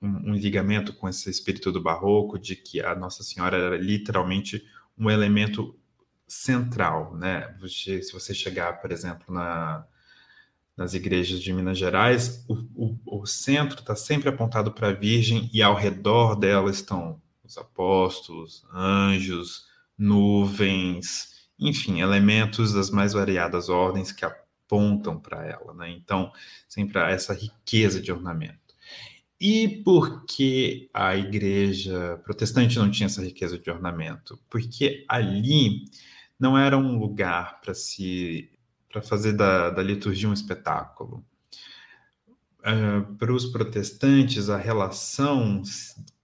um, 0.00 0.30
um 0.30 0.34
ligamento 0.34 0.92
com 0.92 1.08
esse 1.08 1.28
espírito 1.28 1.72
do 1.72 1.82
barroco 1.82 2.38
de 2.38 2.54
que 2.54 2.80
a 2.80 2.94
Nossa 2.94 3.24
Senhora 3.24 3.56
era 3.56 3.76
literalmente 3.76 4.62
um 4.96 5.10
elemento 5.10 5.76
central, 6.28 7.16
né? 7.16 7.56
se 7.68 8.12
você 8.12 8.32
chegar, 8.32 8.80
por 8.80 8.92
exemplo, 8.92 9.34
na, 9.34 9.84
nas 10.76 10.92
igrejas 10.92 11.40
de 11.40 11.52
Minas 11.52 11.78
Gerais, 11.78 12.44
o, 12.48 12.54
o, 12.74 13.20
o 13.20 13.26
centro 13.26 13.80
está 13.80 13.96
sempre 13.96 14.28
apontado 14.28 14.70
para 14.70 14.88
a 14.88 14.92
Virgem 14.92 15.48
e 15.52 15.62
ao 15.62 15.74
redor 15.74 16.36
dela 16.36 16.70
estão 16.70 17.20
os 17.42 17.56
apóstolos, 17.56 18.64
anjos, 18.72 19.66
nuvens, 19.96 21.48
enfim, 21.58 22.00
elementos 22.00 22.72
das 22.72 22.90
mais 22.90 23.14
variadas 23.14 23.68
ordens 23.68 24.12
que 24.12 24.24
apontam 24.24 25.18
para 25.18 25.46
ela, 25.46 25.72
né? 25.72 25.90
Então, 25.90 26.30
sempre 26.68 26.98
há 26.98 27.08
essa 27.08 27.32
riqueza 27.32 28.00
de 28.00 28.12
ornamento. 28.12 28.66
E 29.40 29.82
por 29.84 30.24
que 30.24 30.88
a 30.92 31.14
igreja 31.14 32.20
protestante 32.24 32.78
não 32.78 32.90
tinha 32.90 33.06
essa 33.06 33.22
riqueza 33.22 33.58
de 33.58 33.70
ornamento? 33.70 34.38
Porque 34.50 35.04
ali 35.08 35.84
não 36.38 36.56
era 36.56 36.76
um 36.76 36.98
lugar 36.98 37.60
para 37.60 37.74
se 37.74 38.50
para 38.96 39.02
fazer 39.02 39.34
da, 39.34 39.68
da 39.68 39.82
liturgia 39.82 40.26
um 40.26 40.32
espetáculo. 40.32 41.22
Uh, 42.60 43.14
para 43.16 43.32
os 43.32 43.44
protestantes, 43.44 44.48
a 44.48 44.56
relação 44.56 45.62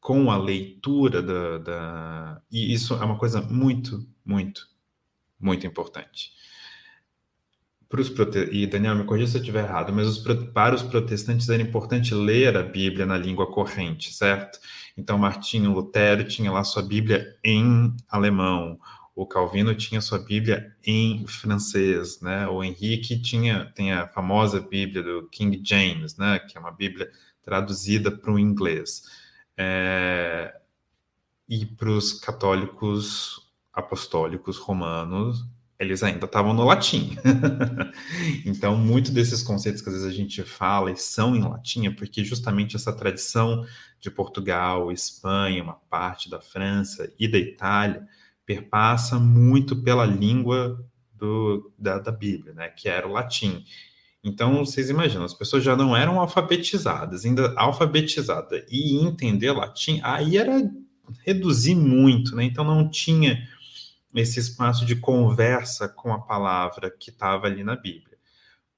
com 0.00 0.30
a 0.30 0.38
leitura 0.38 1.22
da, 1.22 1.58
da, 1.58 2.42
E 2.50 2.72
isso 2.72 2.94
é 2.94 3.04
uma 3.04 3.18
coisa 3.18 3.42
muito, 3.42 4.08
muito, 4.24 4.66
muito 5.38 5.66
importante. 5.66 6.32
Para 7.90 8.00
os 8.00 8.08
prote... 8.08 8.38
E 8.50 8.66
Daniel, 8.66 8.96
me 8.96 9.04
corrija 9.04 9.32
se 9.32 9.36
eu 9.36 9.42
estiver 9.42 9.64
errado, 9.64 9.92
mas 9.92 10.08
os, 10.08 10.18
para 10.54 10.74
os 10.74 10.82
protestantes 10.82 11.50
era 11.50 11.62
importante 11.62 12.14
ler 12.14 12.56
a 12.56 12.62
Bíblia 12.62 13.04
na 13.04 13.18
língua 13.18 13.52
corrente, 13.52 14.14
certo? 14.14 14.58
Então, 14.96 15.18
Martinho 15.18 15.72
Lutero 15.72 16.24
tinha 16.24 16.50
lá 16.50 16.64
sua 16.64 16.82
Bíblia 16.82 17.36
em 17.44 17.94
alemão, 18.08 18.78
o 19.14 19.26
Calvino 19.26 19.74
tinha 19.74 20.00
sua 20.00 20.18
Bíblia 20.18 20.74
em 20.84 21.26
francês, 21.26 22.20
né? 22.20 22.48
O 22.48 22.64
Henrique 22.64 23.20
tinha 23.20 23.66
tem 23.74 23.92
a 23.92 24.08
famosa 24.08 24.60
Bíblia 24.60 25.02
do 25.02 25.28
King 25.28 25.60
James, 25.62 26.16
né? 26.16 26.38
Que 26.38 26.56
é 26.56 26.60
uma 26.60 26.72
Bíblia 26.72 27.10
traduzida 27.42 28.10
para 28.10 28.32
o 28.32 28.38
inglês. 28.38 29.02
É... 29.56 30.54
E 31.48 31.66
para 31.66 31.90
os 31.90 32.14
católicos 32.14 33.52
apostólicos 33.72 34.56
romanos, 34.56 35.44
eles 35.78 36.02
ainda 36.02 36.24
estavam 36.24 36.54
no 36.54 36.64
latim. 36.64 37.16
então, 38.46 38.76
muito 38.76 39.10
desses 39.12 39.42
conceitos 39.42 39.82
que 39.82 39.88
às 39.88 39.94
vezes 39.96 40.08
a 40.08 40.14
gente 40.14 40.42
fala 40.42 40.90
e 40.90 40.96
são 40.96 41.36
em 41.36 41.42
latim 41.42 41.86
é 41.86 41.90
porque 41.90 42.24
justamente 42.24 42.76
essa 42.76 42.92
tradição 42.92 43.66
de 44.00 44.10
Portugal, 44.10 44.90
Espanha, 44.90 45.62
uma 45.62 45.74
parte 45.74 46.30
da 46.30 46.40
França 46.40 47.12
e 47.18 47.28
da 47.28 47.36
Itália 47.36 48.08
perpassa 48.46 49.18
muito 49.18 49.76
pela 49.82 50.04
língua 50.04 50.84
do, 51.14 51.72
da, 51.78 51.98
da 51.98 52.10
Bíblia, 52.10 52.52
né, 52.52 52.68
que 52.68 52.88
era 52.88 53.06
o 53.06 53.12
latim. 53.12 53.64
Então, 54.24 54.64
vocês 54.64 54.88
imaginam, 54.88 55.24
as 55.24 55.34
pessoas 55.34 55.64
já 55.64 55.74
não 55.74 55.96
eram 55.96 56.20
alfabetizadas, 56.20 57.24
ainda 57.24 57.52
alfabetizada 57.56 58.64
e 58.70 59.04
entender 59.04 59.50
latim, 59.50 60.00
aí 60.02 60.36
era 60.36 60.62
reduzir 61.24 61.74
muito, 61.74 62.34
né? 62.34 62.44
Então 62.44 62.64
não 62.64 62.88
tinha 62.88 63.46
esse 64.14 64.38
espaço 64.38 64.84
de 64.84 64.96
conversa 64.96 65.88
com 65.88 66.12
a 66.12 66.20
palavra 66.20 66.90
que 66.90 67.10
estava 67.10 67.46
ali 67.46 67.64
na 67.64 67.76
Bíblia. 67.76 68.11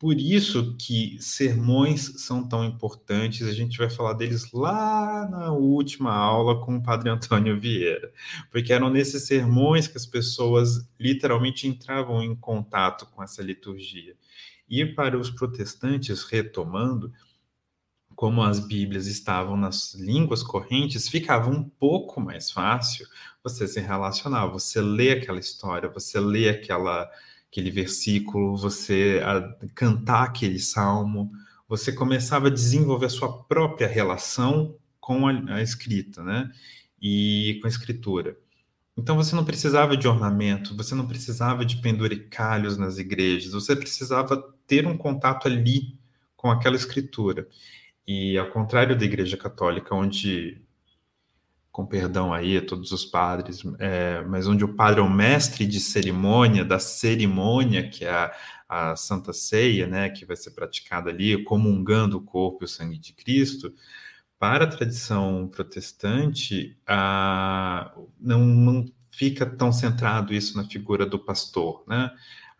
Por 0.04 0.20
isso 0.20 0.76
que 0.76 1.16
sermões 1.18 2.12
são 2.22 2.46
tão 2.46 2.62
importantes, 2.62 3.48
a 3.48 3.52
gente 3.54 3.78
vai 3.78 3.88
falar 3.88 4.12
deles 4.12 4.52
lá 4.52 5.26
na 5.30 5.50
última 5.50 6.12
aula 6.12 6.62
com 6.62 6.76
o 6.76 6.82
Padre 6.82 7.08
Antônio 7.08 7.58
Vieira, 7.58 8.12
porque 8.50 8.70
eram 8.70 8.90
nesses 8.90 9.26
sermões 9.26 9.88
que 9.88 9.96
as 9.96 10.04
pessoas 10.04 10.86
literalmente 11.00 11.66
entravam 11.66 12.22
em 12.22 12.36
contato 12.36 13.06
com 13.06 13.22
essa 13.22 13.42
liturgia. 13.42 14.14
E 14.68 14.84
para 14.84 15.18
os 15.18 15.30
protestantes, 15.30 16.22
retomando, 16.24 17.10
como 18.14 18.42
as 18.42 18.60
Bíblias 18.60 19.06
estavam 19.06 19.56
nas 19.56 19.94
línguas 19.94 20.42
correntes, 20.42 21.08
ficava 21.08 21.48
um 21.48 21.64
pouco 21.66 22.20
mais 22.20 22.50
fácil 22.50 23.06
você 23.42 23.66
se 23.66 23.80
relacionar, 23.80 24.48
você 24.48 24.82
lê 24.82 25.12
aquela 25.12 25.40
história, 25.40 25.88
você 25.88 26.20
lê 26.20 26.50
aquela 26.50 27.10
aquele 27.54 27.70
versículo, 27.70 28.56
você 28.56 29.20
cantar 29.76 30.24
aquele 30.24 30.58
salmo, 30.58 31.30
você 31.68 31.92
começava 31.92 32.48
a 32.48 32.50
desenvolver 32.50 33.06
a 33.06 33.10
sua 33.10 33.44
própria 33.44 33.86
relação 33.86 34.76
com 34.98 35.28
a, 35.28 35.54
a 35.54 35.62
escrita, 35.62 36.24
né? 36.24 36.50
E 37.00 37.58
com 37.60 37.68
a 37.68 37.70
escritura. 37.70 38.36
Então 38.96 39.14
você 39.14 39.36
não 39.36 39.44
precisava 39.44 39.96
de 39.96 40.08
ornamento, 40.08 40.76
você 40.76 40.96
não 40.96 41.06
precisava 41.06 41.64
de 41.64 41.76
penduricalhos 41.76 42.76
nas 42.76 42.98
igrejas, 42.98 43.52
você 43.52 43.76
precisava 43.76 44.36
ter 44.66 44.84
um 44.86 44.96
contato 44.96 45.46
ali 45.46 45.96
com 46.36 46.50
aquela 46.50 46.76
escritura. 46.76 47.46
E 48.06 48.36
ao 48.36 48.50
contrário 48.50 48.98
da 48.98 49.04
Igreja 49.04 49.36
Católica, 49.36 49.94
onde, 49.94 50.60
com 51.74 51.84
perdão 51.84 52.32
aí 52.32 52.56
a 52.56 52.64
todos 52.64 52.92
os 52.92 53.04
padres, 53.04 53.64
é, 53.80 54.22
mas 54.28 54.46
onde 54.46 54.64
o 54.64 54.76
padre 54.76 55.00
é 55.00 55.02
o 55.02 55.10
mestre 55.10 55.66
de 55.66 55.80
cerimônia, 55.80 56.64
da 56.64 56.78
cerimônia, 56.78 57.90
que 57.90 58.04
é 58.04 58.12
a, 58.12 58.32
a 58.68 58.94
Santa 58.94 59.32
Ceia, 59.32 59.84
né, 59.84 60.08
que 60.08 60.24
vai 60.24 60.36
ser 60.36 60.52
praticada 60.52 61.10
ali, 61.10 61.42
comungando 61.42 62.16
o 62.16 62.22
corpo 62.22 62.62
e 62.62 62.66
o 62.66 62.68
sangue 62.68 62.96
de 62.96 63.12
Cristo, 63.12 63.74
para 64.38 64.66
a 64.66 64.68
tradição 64.68 65.48
protestante, 65.48 66.78
a, 66.86 67.92
não, 68.20 68.38
não 68.46 68.84
fica 69.10 69.44
tão 69.44 69.72
centrado 69.72 70.32
isso 70.32 70.56
na 70.56 70.62
figura 70.62 71.04
do 71.04 71.18
pastor, 71.18 71.82
né? 71.88 72.12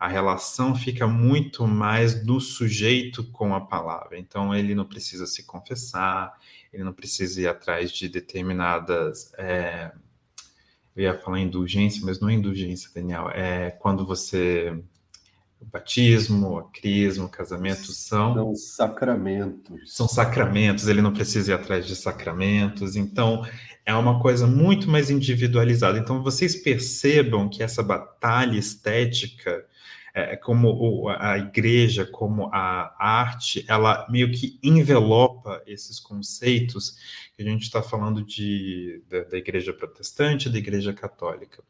A 0.05 0.09
relação 0.09 0.75
fica 0.75 1.07
muito 1.07 1.67
mais 1.67 2.23
do 2.27 2.39
sujeito 2.39 3.25
com 3.25 3.55
a 3.55 3.61
palavra. 3.63 4.19
Então, 4.19 4.55
ele 4.55 4.75
não 4.75 4.85
precisa 4.85 5.27
se 5.27 5.45
confessar, 5.45 6.31
ele 6.71 6.85
não 6.85 6.93
precisa 6.93 7.41
ir 7.41 7.47
atrás 7.47 7.91
de 7.91 8.07
determinadas. 8.07 9.33
É, 9.39 9.93
eu 10.95 11.05
ia 11.05 11.19
falar 11.19 11.41
indulgência, 11.41 12.03
mas 12.05 12.21
não 12.21 12.29
é 12.29 12.35
indulgência, 12.35 12.91
Daniel. 12.95 13.31
É 13.31 13.71
quando 13.71 14.05
você 14.05 14.79
o 15.59 15.65
batismo, 15.65 16.59
a 16.59 16.65
crisma, 16.65 17.25
o 17.25 17.29
casamento 17.31 17.91
são... 17.91 18.35
São 18.35 18.55
sacramentos. 18.55 19.95
São 19.95 20.07
sacramentos, 20.07 20.87
ele 20.87 21.01
não 21.01 21.15
precisa 21.15 21.53
ir 21.53 21.55
atrás 21.55 21.87
de 21.87 21.97
sacramentos, 21.97 22.95
então 22.95 23.43
é 23.87 23.95
uma 23.95 24.21
coisa 24.21 24.47
muito 24.47 24.91
mais 24.91 25.09
individualizada. 25.09 25.99
Então 25.99 26.23
vocês 26.23 26.55
percebam 26.57 27.49
que 27.49 27.63
essa 27.63 27.83
batalha 27.83 28.59
estética 28.59 29.65
é, 30.15 30.37
como 30.37 31.09
a 31.09 31.37
igreja, 31.37 32.07
como 32.07 32.49
a 32.53 32.95
arte, 32.97 33.65
ela 33.67 34.07
meio 34.09 34.31
que 34.31 34.61
envelopa 34.63 35.61
esses 35.67 35.99
conceitos 35.99 36.97
que 37.37 37.43
a 37.43 37.45
gente 37.45 37.63
está 37.63 37.83
falando 37.83 38.25
de, 38.25 39.03
da, 39.11 39.25
da, 39.25 39.37
igreja 39.37 39.73
protestante, 39.73 40.49
da 40.49 40.57
igreja 40.57 40.95
católica. 40.95 41.65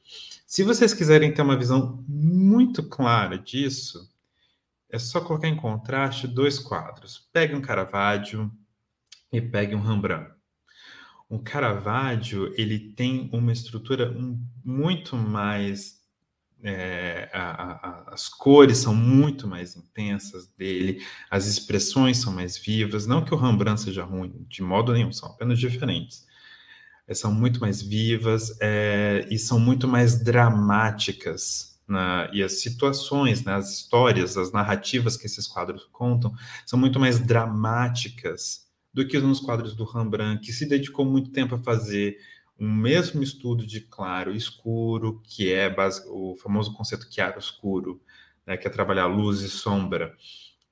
Se 0.47 0.63
vocês 0.63 0.93
quiserem 0.93 1.33
ter 1.33 1.41
uma 1.41 1.57
visão 1.57 2.05
muito 2.07 2.83
clara 2.83 3.39
disso, 3.39 4.13
é 4.91 4.99
só 4.99 5.23
colocar 5.23 5.49
em 5.49 5.57
contraste 5.57 6.29
dois 6.29 6.59
quadros. 6.59 7.27
Pegue 7.33 7.55
um 7.55 7.63
Caravaggio 7.63 8.53
e 9.33 9.41
pegue 9.41 9.75
um 9.75 9.81
Rembrandt. 9.81 10.31
Um 11.31 11.39
Caravaggio 11.39 12.53
ele 12.61 12.79
tem 12.79 13.31
uma 13.33 13.53
estrutura 13.53 14.15
muito 14.63 15.17
mais 15.17 16.04
é, 16.65 17.29
a, 17.33 17.41
a, 17.73 18.15
as 18.15 18.29
cores 18.29 18.79
são 18.79 18.95
muito 18.95 19.47
mais 19.47 19.77
intensas 19.77 20.47
dele, 20.57 21.05
as 21.31 21.47
expressões 21.47 22.19
são 22.19 22.33
mais 22.33 22.57
vivas. 22.57 23.07
Não 23.07 23.23
que 23.23 23.35
o 23.35 23.37
Rembrandt 23.37 23.83
seja 23.83 24.03
ruim, 24.03 24.47
de 24.49 24.63
modo 24.63 24.93
nenhum, 24.93 25.13
são 25.13 25.29
apenas 25.29 25.59
diferentes. 25.59 26.27
É, 27.07 27.13
são 27.13 27.33
muito 27.33 27.61
mais 27.61 27.83
vivas 27.83 28.57
é, 28.63 29.29
e 29.31 29.39
são 29.39 29.61
muito 29.61 29.87
mais 29.87 30.23
dramáticas. 30.23 31.75
Na, 31.87 32.31
e 32.33 32.43
as 32.43 32.63
situações, 32.63 33.45
né, 33.45 33.53
as 33.53 33.71
histórias, 33.71 34.39
as 34.39 34.51
narrativas 34.51 35.19
que 35.19 35.27
esses 35.27 35.47
quadros 35.47 35.87
contam 35.93 36.33
são 36.65 36.79
muito 36.79 36.99
mais 36.99 37.21
dramáticas 37.21 38.65
do 38.91 39.07
que 39.07 39.19
nos 39.19 39.39
quadros 39.39 39.75
do 39.75 39.85
Rembrandt, 39.85 40.41
que 40.41 40.51
se 40.51 40.67
dedicou 40.67 41.05
muito 41.05 41.31
tempo 41.31 41.57
a 41.57 41.63
fazer 41.63 42.17
um 42.59 42.73
mesmo 42.73 43.23
estudo 43.23 43.67
de 43.67 43.81
claro 43.81 44.33
e 44.33 44.37
escuro, 44.37 45.21
que 45.25 45.53
é 45.53 45.69
base, 45.69 46.05
o 46.09 46.37
famoso 46.37 46.73
conceito 46.73 47.13
chiaro-escuro, 47.13 48.01
né, 48.47 48.57
que 48.57 48.67
é 48.67 48.71
trabalhar 48.71 49.07
luz 49.07 49.41
e 49.41 49.49
sombra, 49.49 50.17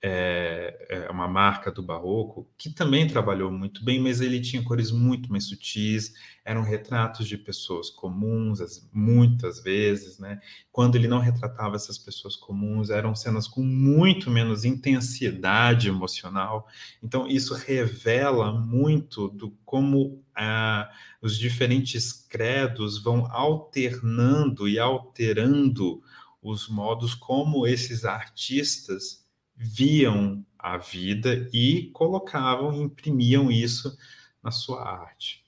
é, 0.04 0.86
é, 0.88 1.10
uma 1.10 1.28
marca 1.28 1.70
do 1.70 1.80
Barroco, 1.80 2.50
que 2.58 2.68
também 2.70 3.06
trabalhou 3.06 3.52
muito 3.52 3.84
bem, 3.84 4.00
mas 4.00 4.20
ele 4.20 4.40
tinha 4.40 4.60
cores 4.60 4.90
muito 4.90 5.30
mais 5.30 5.44
sutis, 5.44 6.12
eram 6.44 6.62
retratos 6.62 7.28
de 7.28 7.38
pessoas 7.38 7.88
comuns, 7.88 8.58
muitas 8.92 9.62
vezes, 9.62 10.18
né? 10.18 10.40
Quando 10.72 10.96
ele 10.96 11.06
não 11.06 11.20
retratava 11.20 11.76
essas 11.76 11.98
pessoas 11.98 12.34
comuns, 12.34 12.90
eram 12.90 13.14
cenas 13.14 13.46
com 13.46 13.62
muito 13.62 14.28
menos 14.28 14.64
intensidade 14.64 15.86
emocional. 15.88 16.66
Então, 17.00 17.28
isso 17.28 17.54
revela 17.54 18.52
muito 18.52 19.28
do 19.28 19.52
como 19.64 20.20
ah, 20.34 20.90
os 21.20 21.38
diferentes 21.38 22.12
credos 22.12 23.00
vão 23.00 23.24
alternando 23.30 24.68
e 24.68 24.80
alterando 24.80 26.02
os 26.42 26.68
modos 26.68 27.14
como 27.14 27.68
esses 27.68 28.04
artistas 28.04 29.21
viam 29.62 30.44
a 30.58 30.76
vida 30.76 31.48
e 31.52 31.90
colocavam, 31.92 32.74
imprimiam 32.74 33.50
isso 33.50 33.96
na 34.42 34.50
sua 34.50 34.82
arte. 34.82 35.42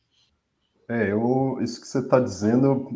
É, 0.89 1.13
eu, 1.13 1.59
isso 1.63 1.81
que 1.81 1.87
você 1.87 2.01
está 2.01 2.21
dizendo, 2.21 2.89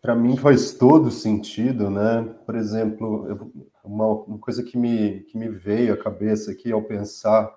para 0.00 0.14
mim 0.14 0.36
faz 0.36 0.72
todo 0.72 1.10
sentido, 1.10 1.90
né? 1.90 2.22
Por 2.46 2.54
exemplo, 2.54 3.28
eu, 3.28 3.52
uma, 3.84 4.06
uma, 4.06 4.38
coisa 4.38 4.62
que 4.62 4.78
me, 4.78 5.20
que 5.24 5.36
me 5.36 5.48
veio 5.48 5.92
à 5.92 5.96
cabeça 5.96 6.52
aqui 6.52 6.72
ao 6.72 6.82
pensar, 6.82 7.54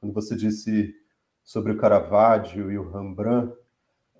quando 0.00 0.12
você 0.12 0.34
disse 0.34 0.94
sobre 1.44 1.72
o 1.72 1.76
Caravaggio 1.76 2.72
e 2.72 2.78
o 2.78 2.90
Rembrandt, 2.90 3.54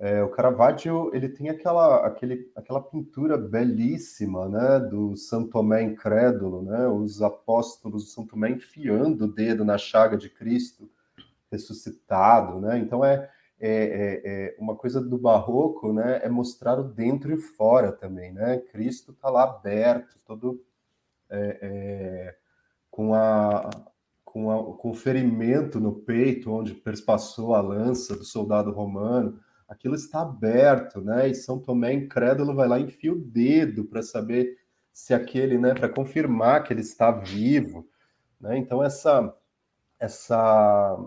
é, 0.00 0.22
o 0.22 0.30
Caravaggio 0.30 1.10
ele 1.14 1.28
tem 1.28 1.50
aquela, 1.50 2.06
aquele, 2.06 2.50
aquela 2.56 2.80
pintura 2.80 3.36
belíssima, 3.36 4.48
né, 4.48 4.80
do 4.80 5.14
Santo 5.14 5.50
Tomé 5.50 5.82
incrédulo, 5.82 6.62
né, 6.62 6.88
os 6.88 7.20
apóstolos 7.20 8.04
do 8.04 8.10
Santo 8.10 8.30
Tomé 8.30 8.48
enfiando 8.48 9.26
o 9.26 9.32
dedo 9.32 9.62
na 9.62 9.76
chaga 9.76 10.16
de 10.16 10.30
Cristo 10.30 10.90
ressuscitado, 11.52 12.58
né. 12.58 12.78
Então 12.78 13.04
é, 13.04 13.28
é, 13.60 13.74
é, 13.74 14.22
é 14.24 14.56
uma 14.58 14.74
coisa 14.74 15.02
do 15.02 15.18
barroco, 15.18 15.92
né, 15.92 16.20
é 16.22 16.30
mostrar 16.30 16.80
o 16.80 16.84
dentro 16.84 17.30
e 17.30 17.36
fora 17.36 17.92
também, 17.92 18.32
né. 18.32 18.56
Cristo 18.72 19.12
está 19.12 19.28
lá 19.28 19.42
aberto, 19.42 20.16
todo 20.26 20.64
é, 21.28 21.58
é, 21.60 22.36
com 22.90 23.12
a 23.12 23.68
com, 24.24 24.48
a, 24.48 24.76
com 24.76 24.90
o 24.90 24.94
ferimento 24.94 25.80
no 25.80 25.92
peito 25.92 26.52
onde 26.52 26.72
perspassou 26.72 27.52
a 27.52 27.60
lança 27.60 28.16
do 28.16 28.24
soldado 28.24 28.70
romano 28.70 29.40
aquilo 29.70 29.94
está 29.94 30.22
aberto, 30.22 31.00
né? 31.00 31.28
E 31.28 31.34
São 31.34 31.60
Tomé 31.60 31.92
incrédulo 31.94 32.54
vai 32.54 32.66
lá 32.66 32.78
e 32.78 32.82
enfia 32.84 33.12
o 33.12 33.18
dedo 33.18 33.84
para 33.84 34.02
saber 34.02 34.58
se 34.92 35.14
aquele, 35.14 35.56
né, 35.56 35.72
para 35.72 35.88
confirmar 35.88 36.64
que 36.64 36.72
ele 36.72 36.80
está 36.80 37.12
vivo, 37.12 37.88
né? 38.40 38.58
Então 38.58 38.82
essa 38.82 39.34
essa 39.98 40.98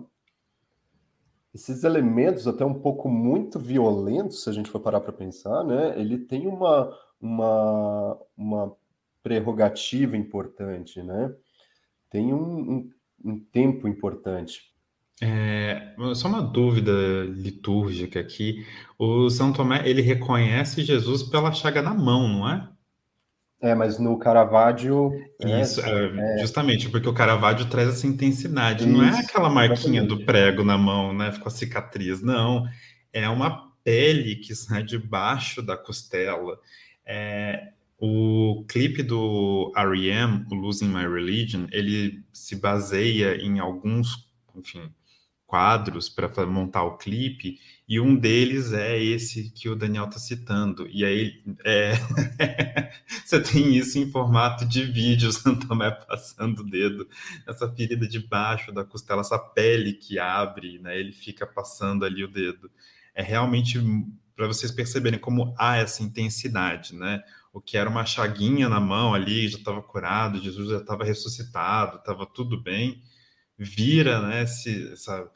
esses 1.54 1.84
elementos 1.84 2.47
até 2.47 2.65
um 2.65 2.73
pouco 2.73 3.10
muito 3.10 3.60
violentos, 3.60 4.43
se 4.43 4.49
a 4.49 4.54
gente 4.54 4.71
for 4.71 4.80
parar 4.80 5.02
para 5.02 5.12
pensar, 5.13 5.63
né? 5.65 5.99
Ele 5.99 6.17
tem 6.17 6.47
uma 6.47 6.97
uma 7.21 8.17
uma 8.38 8.76
prerrogativa 9.21 10.15
importante, 10.17 11.04
né? 11.04 11.36
Tem 12.10 12.34
um, 12.34 12.71
um, 12.71 12.91
um 13.26 13.39
tempo 13.39 13.88
importante. 13.88 14.72
É, 15.21 15.93
só 16.15 16.28
uma 16.28 16.41
dúvida 16.41 16.91
litúrgica 17.26 18.19
aqui. 18.19 18.65
O 18.97 19.30
São 19.30 19.54
Tomé, 19.54 19.88
ele 19.88 20.02
reconhece 20.02 20.84
Jesus 20.84 21.23
pela 21.23 21.52
chaga 21.52 21.82
na 21.82 21.93
mão, 21.93 22.28
não 22.28 22.49
é? 22.49 22.69
É, 23.62 23.73
mas 23.73 23.97
no 23.97 24.19
Caravaggio... 24.19 25.12
É, 25.41 25.62
Isso, 25.62 25.80
é, 25.80 26.36
é, 26.36 26.38
justamente, 26.39 26.89
porque 26.89 27.08
o 27.08 27.13
Caravaggio 27.13 27.69
traz 27.69 27.88
essa 27.88 28.06
intensidade. 28.06 28.84
Isso, 28.84 28.91
não 28.91 29.04
é 29.04 29.19
aquela 29.19 29.49
marquinha 29.49 30.02
exatamente. 30.02 30.19
do 30.19 30.26
prego 30.26 30.63
na 30.65 30.78
mão, 30.78 31.13
né? 31.13 31.32
Ficou 31.32 31.47
a 31.47 31.52
cicatriz, 31.52 32.21
não. 32.21 32.65
É 33.13 33.30
uma 33.30 33.71
pele 33.84 34.36
que 34.36 34.54
sai 34.54 34.84
debaixo 34.84 35.62
da 35.62 35.78
costela. 35.78 36.60
É, 37.06 37.69
o 37.97 38.65
clipe 38.67 39.02
do 39.02 39.71
R.E.M., 39.76 40.45
o 40.52 40.56
Losing 40.56 40.89
My 40.89 41.08
Religion, 41.08 41.67
ele 41.71 42.21
se 42.34 42.58
baseia 42.58 43.38
em 43.38 43.60
alguns, 43.60 44.28
enfim, 44.54 44.91
quadros 45.53 46.09
para 46.09 46.47
montar 46.47 46.81
o 46.81 46.97
clipe, 46.97 47.59
e 47.87 47.99
um 47.99 48.15
deles 48.15 48.73
é 48.73 48.97
esse 48.97 49.51
que 49.51 49.69
o 49.69 49.75
Daniel 49.75 50.05
está 50.05 50.17
citando. 50.17 50.87
E 50.89 51.05
aí 51.05 51.43
é... 51.63 51.91
você 53.23 53.39
tem 53.39 53.75
isso 53.77 53.99
em 53.99 54.09
formato 54.09 54.65
de 54.65 54.83
vídeo, 54.83 55.29
Santo 55.31 55.67
Tomé 55.67 55.91
passando 55.91 56.61
o 56.61 56.67
dedo, 56.67 57.07
essa 57.45 57.71
ferida 57.71 58.07
debaixo 58.07 58.71
da 58.71 58.83
costela, 58.83 59.21
essa 59.21 59.37
pele 59.37 59.93
que 59.93 60.17
abre, 60.17 60.79
né? 60.79 60.99
Ele 60.99 61.11
fica 61.11 61.45
passando 61.45 62.03
ali 62.03 62.23
o 62.23 62.31
dedo. 62.31 62.71
É 63.13 63.21
realmente 63.21 63.79
para 64.35 64.47
vocês 64.47 64.71
perceberem 64.71 65.19
como 65.19 65.53
há 65.55 65.77
essa 65.77 66.01
intensidade, 66.01 66.95
né? 66.95 67.21
O 67.53 67.61
que 67.61 67.77
era 67.77 67.87
uma 67.87 68.07
chaguinha 68.07 68.67
na 68.67 68.79
mão 68.79 69.13
ali, 69.13 69.47
já 69.47 69.59
estava 69.59 69.83
curado, 69.83 70.41
Jesus 70.41 70.71
já 70.71 70.77
estava 70.79 71.03
ressuscitado, 71.03 71.97
estava 71.97 72.25
tudo 72.25 72.59
bem, 72.59 73.03
vira, 73.55 74.19
né? 74.19 74.41
Esse, 74.41 74.93
essa 74.93 75.29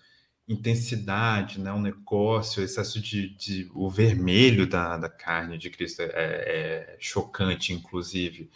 intensidade, 0.47 1.59
né, 1.59 1.73
um 1.73 1.81
negócio, 1.81 2.63
excesso 2.63 3.01
de, 3.01 3.35
de 3.35 3.69
o 3.73 3.89
vermelho 3.89 4.65
da, 4.67 4.97
da 4.97 5.09
carne 5.09 5.57
de 5.57 5.69
Cristo 5.69 6.01
é, 6.01 6.07
é 6.13 6.97
chocante, 6.99 7.73
inclusive. 7.73 8.49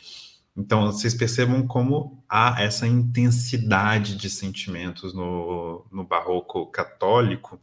Então, 0.56 0.86
vocês 0.92 1.14
percebam 1.14 1.66
como 1.68 2.24
há 2.30 2.62
essa 2.62 2.88
intensidade 2.88 4.16
de 4.16 4.30
sentimentos 4.30 5.14
no, 5.14 5.86
no 5.92 6.04
barroco 6.04 6.66
católico, 6.68 7.60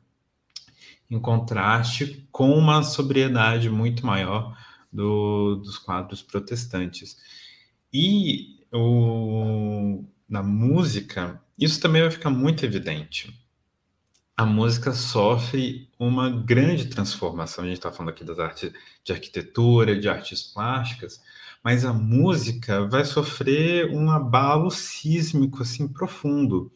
em 1.11 1.19
contraste 1.19 2.29
com 2.31 2.51
uma 2.51 2.83
sobriedade 2.83 3.71
muito 3.71 4.05
maior 4.05 4.57
do, 4.93 5.57
dos 5.57 5.79
quadros 5.79 6.23
protestantes. 6.23 7.17
E 7.93 8.59
o, 8.73 10.05
na 10.29 10.43
música, 10.43 11.43
isso 11.59 11.81
também 11.81 12.03
vai 12.03 12.11
ficar 12.11 12.31
muito 12.31 12.65
evidente. 12.65 13.48
A 14.39 14.47
música 14.47 14.93
sofre 14.93 15.91
uma 15.99 16.31
grande 16.31 16.87
transformação. 16.87 17.65
A 17.65 17.67
gente 17.67 17.79
está 17.79 17.91
falando 17.91 18.11
aqui 18.11 18.23
das 18.23 18.39
artes 18.39 18.73
de 19.03 19.13
arquitetura, 19.13 19.99
de 19.99 20.09
artes 20.09 20.45
plásticas, 20.45 21.21
mas 21.61 21.85
a 21.85 21.93
música 21.93 22.87
vai 22.87 23.05
sofrer 23.05 23.91
um 23.91 24.09
abalo 24.09 24.71
sísmico 24.71 25.61
assim 25.61 25.89
profundo. 25.89 26.71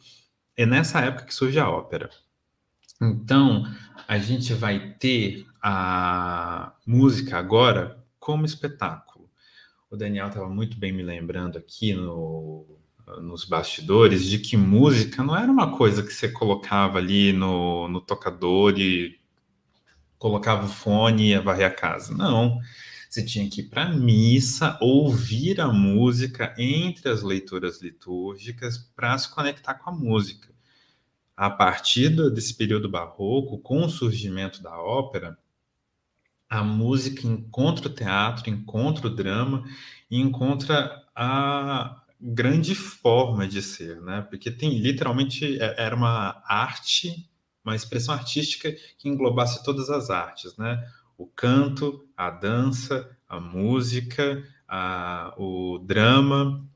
É 0.57 0.67
nessa 0.67 1.03
época 1.03 1.27
que 1.27 1.33
surge 1.33 1.61
a 1.61 1.71
ópera. 1.71 2.11
Então, 3.01 3.65
a 4.09 4.19
gente 4.19 4.53
vai 4.55 4.95
ter 4.95 5.47
a 5.63 6.73
música 6.85 7.39
agora 7.39 8.05
como 8.19 8.45
espetáculo. 8.45 9.31
O 9.89 9.97
Daniel 9.97 10.27
estava 10.27 10.49
muito 10.49 10.77
bem 10.77 10.93
me 10.93 11.05
lembrando 11.05 11.59
aqui 11.59 11.95
no, 11.95 12.82
nos 13.21 13.45
bastidores 13.45 14.25
de 14.25 14.39
que 14.39 14.57
música 14.57 15.23
não 15.23 15.37
era 15.37 15.51
uma 15.51 15.77
coisa 15.77 16.03
que 16.03 16.13
você 16.13 16.29
colocava 16.29 16.99
ali 16.99 17.33
no, 17.33 17.89
no 17.89 18.01
tocador 18.01 18.79
e 18.79 19.19
colocava 20.19 20.67
o 20.67 20.69
fone 20.69 21.25
e 21.25 21.29
ia 21.31 21.43
varrer 21.43 21.67
a 21.67 21.71
casa. 21.71 22.15
Não. 22.15 22.61
Você 23.11 23.25
tinha 23.25 23.49
que 23.51 23.61
ir 23.61 23.65
para 23.65 23.85
a 23.85 23.93
missa, 23.93 24.79
ouvir 24.81 25.61
a 25.61 25.69
música 25.69 26.55
entre 26.57 27.11
as 27.11 27.23
leituras 27.23 27.83
litúrgicas 27.83 28.79
para 28.97 29.19
se 29.19 29.29
conectar 29.35 29.75
com 29.75 29.91
a 29.91 29.93
música. 29.93 30.49
A 31.37 31.51
partir 31.51 32.09
desse 32.31 32.55
período 32.55 32.89
barroco, 32.89 33.59
com 33.59 33.85
o 33.85 33.91
surgimento 33.91 34.63
da 34.63 34.79
ópera, 34.81 35.37
a 36.49 36.63
música 36.63 37.27
encontra 37.27 37.89
o 37.89 37.93
teatro, 37.93 38.49
encontra 38.49 39.07
o 39.07 39.11
drama 39.11 39.65
e 40.11 40.21
encontra 40.21 41.05
a 41.15 42.03
grande 42.23 42.75
forma 42.75 43.49
de 43.49 43.61
ser, 43.61 44.01
né? 44.01 44.25
Porque 44.31 44.51
tem 44.51 44.79
literalmente 44.79 45.61
é, 45.61 45.75
era 45.77 45.97
uma 45.97 46.43
arte, 46.47 47.29
uma 47.65 47.75
expressão 47.75 48.15
artística 48.15 48.73
que 48.99 49.09
englobasse 49.09 49.65
todas 49.65 49.91
as 49.91 50.09
artes, 50.09 50.57
né? 50.57 50.87
o 51.23 51.27
canto, 51.27 52.05
a 52.17 52.31
dança, 52.31 53.09
a 53.29 53.39
música, 53.39 54.43
a, 54.67 55.33
o 55.39 55.79
drama 55.79 56.67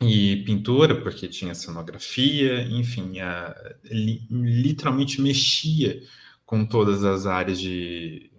e 0.00 0.44
pintura, 0.44 1.00
porque 1.00 1.26
tinha 1.26 1.54
cenografia, 1.54 2.62
enfim, 2.62 3.18
a, 3.18 3.54
li, 3.84 4.26
literalmente 4.30 5.20
mexia 5.20 6.00
com 6.44 6.64
todas 6.64 7.02
as 7.02 7.26
áreas 7.26 7.58
de, 7.58 8.30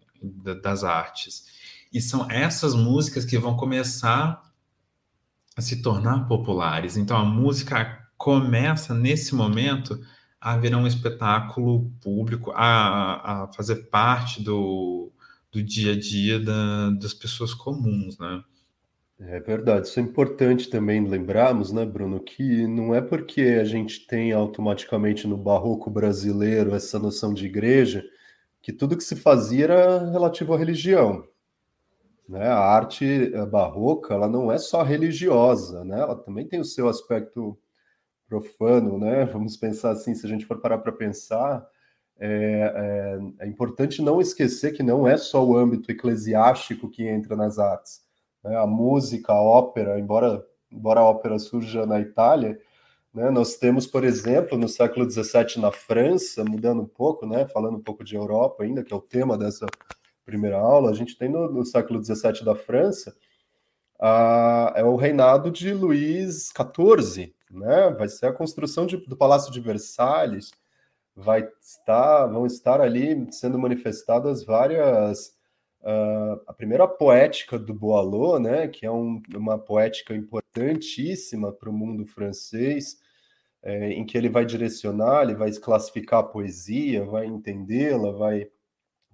das 0.61 0.85
artes. 0.85 1.45
E 1.91 1.99
são 1.99 2.29
essas 2.31 2.73
músicas 2.73 3.25
que 3.25 3.37
vão 3.37 3.57
começar 3.57 4.41
se 5.61 5.81
tornar 5.81 6.27
populares. 6.27 6.97
Então 6.97 7.17
a 7.17 7.25
música 7.25 8.07
começa 8.17 8.93
nesse 8.93 9.35
momento 9.35 9.99
a 10.39 10.57
virar 10.57 10.77
um 10.77 10.87
espetáculo 10.87 11.91
público, 12.01 12.51
a, 12.55 13.43
a 13.43 13.53
fazer 13.53 13.89
parte 13.89 14.41
do, 14.41 15.11
do 15.51 15.61
dia 15.63 15.93
a 15.93 15.99
dia 15.99 16.39
da, 16.39 16.91
das 16.91 17.13
pessoas 17.13 17.53
comuns, 17.53 18.17
né? 18.17 18.43
É 19.19 19.39
verdade, 19.39 19.87
isso 19.87 19.99
é 19.99 20.03
importante 20.03 20.69
também 20.69 21.03
lembrarmos, 21.03 21.71
né, 21.71 21.83
Bruno, 21.83 22.19
que 22.19 22.67
não 22.67 22.93
é 22.93 23.01
porque 23.01 23.41
a 23.41 23.63
gente 23.63 24.05
tem 24.05 24.31
automaticamente 24.31 25.27
no 25.27 25.35
barroco 25.35 25.89
brasileiro 25.89 26.75
essa 26.75 26.99
noção 26.99 27.33
de 27.33 27.47
igreja 27.47 28.05
que 28.61 28.71
tudo 28.71 28.95
que 28.95 29.03
se 29.03 29.15
fazia 29.15 29.63
era 29.63 30.11
relativo 30.11 30.53
à 30.53 30.57
religião. 30.57 31.27
Né? 32.27 32.47
A 32.47 32.59
arte 32.59 33.29
barroca 33.49 34.13
ela 34.13 34.27
não 34.27 34.51
é 34.51 34.57
só 34.57 34.83
religiosa, 34.83 35.83
né? 35.85 35.99
ela 35.99 36.15
também 36.15 36.47
tem 36.47 36.59
o 36.59 36.65
seu 36.65 36.89
aspecto 36.89 37.57
profano, 38.27 38.97
né? 38.97 39.25
vamos 39.31 39.55
pensar 39.57 39.91
assim, 39.91 40.13
se 40.13 40.25
a 40.25 40.29
gente 40.29 40.45
for 40.45 40.59
parar 40.59 40.79
para 40.79 40.91
pensar, 40.91 41.65
é, 42.19 43.19
é, 43.39 43.45
é, 43.45 43.47
importante 43.47 44.01
não 44.01 44.19
esquecer 44.19 44.73
que 44.73 44.83
não 44.83 45.07
é 45.07 45.17
só 45.17 45.45
o 45.45 45.55
âmbito 45.55 45.91
eclesiástico 45.91 46.89
que 46.89 47.07
entra 47.07 47.35
nas 47.35 47.59
artes. 47.59 48.01
Né? 48.43 48.57
A 48.57 48.65
música, 48.65 49.31
a 49.31 49.41
ópera, 49.41 49.99
embora, 49.99 50.43
embora 50.71 50.99
a 50.99 51.03
ópera 51.03 51.39
surja 51.39 51.85
na 51.85 51.99
Itália, 51.99 52.59
né, 53.13 53.31
nós 53.31 53.55
temos, 53.55 53.87
por 53.87 54.03
exemplo, 54.03 54.57
no 54.57 54.67
século 54.67 55.09
XVII 55.09 55.59
na 55.59 55.71
França, 55.71 56.43
mudando 56.43 56.81
um 56.81 56.87
pouco, 56.87 57.25
né, 57.25 57.47
falando 57.47 57.77
um 57.77 57.81
pouco 57.81 58.03
de 58.03 58.15
Europa 58.15 58.63
ainda, 58.63 58.83
que 58.83 58.93
é 58.93 58.95
o 58.95 59.01
tema 59.01 59.37
dessa 59.37 59.65
primeira 60.27 60.57
aula, 60.57 60.91
a 60.91 60.93
gente 60.93 61.17
tem 61.17 61.29
no, 61.29 61.49
no 61.49 61.65
século 61.65 62.03
XVII 62.03 62.43
da 62.43 62.53
França 62.53 63.15
a, 63.97 64.73
é 64.75 64.83
o 64.83 64.97
reinado 64.97 65.49
de 65.49 65.73
Luís 65.73 66.51
XIV, 66.51 67.33
né, 67.49 67.89
vai 67.97 68.09
ser 68.09 68.27
a 68.27 68.33
construção 68.33 68.85
de, 68.85 68.97
do 68.97 69.15
Palácio 69.15 69.51
de 69.51 69.61
Versalhes, 69.61 70.51
vai 71.15 71.49
estar, 71.61 72.27
vão 72.27 72.45
estar 72.45 72.81
ali 72.81 73.25
sendo 73.31 73.57
manifestadas 73.57 74.43
várias. 74.43 75.35
Uh, 75.79 76.41
a 76.45 76.53
primeira 76.53 76.87
poética 76.87 77.57
do 77.57 77.73
Boileau, 77.73 78.39
né, 78.39 78.67
que 78.67 78.85
é 78.85 78.91
um, 78.91 79.21
uma 79.33 79.57
poética 79.57 80.13
importantíssima 80.13 81.53
para 81.53 81.69
o 81.69 81.73
mundo 81.73 82.05
francês, 82.05 82.97
é, 83.63 83.91
em 83.91 84.05
que 84.05 84.17
ele 84.17 84.27
vai 84.27 84.45
direcionar, 84.45 85.23
ele 85.23 85.35
vai 85.35 85.51
classificar 85.53 86.19
a 86.19 86.23
poesia, 86.23 87.05
vai 87.05 87.25
entendê-la, 87.25 88.11
vai 88.11 88.49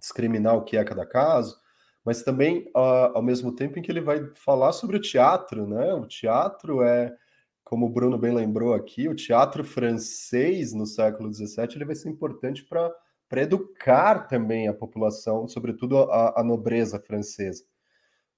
discriminar 0.03 0.57
o 0.57 0.65
que 0.65 0.75
é 0.75 0.83
cada 0.83 1.05
caso, 1.05 1.57
mas 2.03 2.23
também 2.23 2.67
uh, 2.75 3.15
ao 3.15 3.21
mesmo 3.21 3.55
tempo 3.55 3.79
em 3.79 3.81
que 3.81 3.89
ele 3.89 4.01
vai 4.01 4.29
falar 4.35 4.73
sobre 4.73 4.97
o 4.97 5.01
teatro, 5.01 5.65
né? 5.65 5.93
O 5.93 6.05
teatro 6.05 6.83
é 6.83 7.15
como 7.63 7.85
o 7.85 7.89
Bruno 7.89 8.17
bem 8.17 8.35
lembrou 8.35 8.73
aqui, 8.73 9.07
o 9.07 9.15
teatro 9.15 9.63
francês 9.63 10.73
no 10.73 10.85
século 10.85 11.33
XVII 11.33 11.69
ele 11.75 11.85
vai 11.85 11.95
ser 11.95 12.09
importante 12.09 12.65
para 12.65 13.41
educar 13.41 14.27
também 14.27 14.67
a 14.67 14.73
população, 14.73 15.47
sobretudo 15.47 15.97
a, 15.99 16.41
a 16.41 16.43
nobreza 16.43 16.99
francesa. 16.99 17.63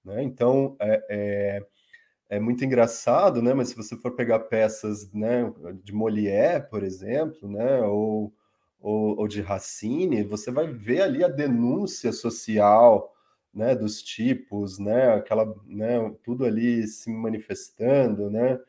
Né? 0.04 0.24
Então, 0.24 0.78
é, 0.80 1.06
é, 1.10 1.66
é, 2.38 2.40
muito 2.40 2.64
engraçado, 2.64 3.42
né? 3.42 3.56
mas 3.56 3.70
se 3.70 3.76
você 3.76 3.98
for 3.98 4.16
pegar 4.16 4.40
peças 4.42 5.12
né, 5.12 5.52
de 5.84 5.92
Molière, 5.92 6.70
por 6.70 6.84
exemplo, 6.84 7.50
né, 7.50 7.82
ou, 7.82 8.32
ou, 8.80 9.18
ou 9.20 9.28
de 9.28 9.42
Racine, 9.42 10.24
você 10.24 10.52
vai 10.52 10.68
ver 10.68 11.02
ali 11.02 11.24
a 11.24 11.28
denúncia 11.28 12.12
social, 12.12 13.14
né, 13.54 13.76
dos 13.76 14.02
tipos, 14.02 14.78
né, 14.80 15.14
aquela, 15.14 15.46
né, 15.66 16.14
tudo 16.24 16.46
ali 16.46 16.86
se 16.88 17.10
manifestando, 17.10 18.30
né, 18.30 18.60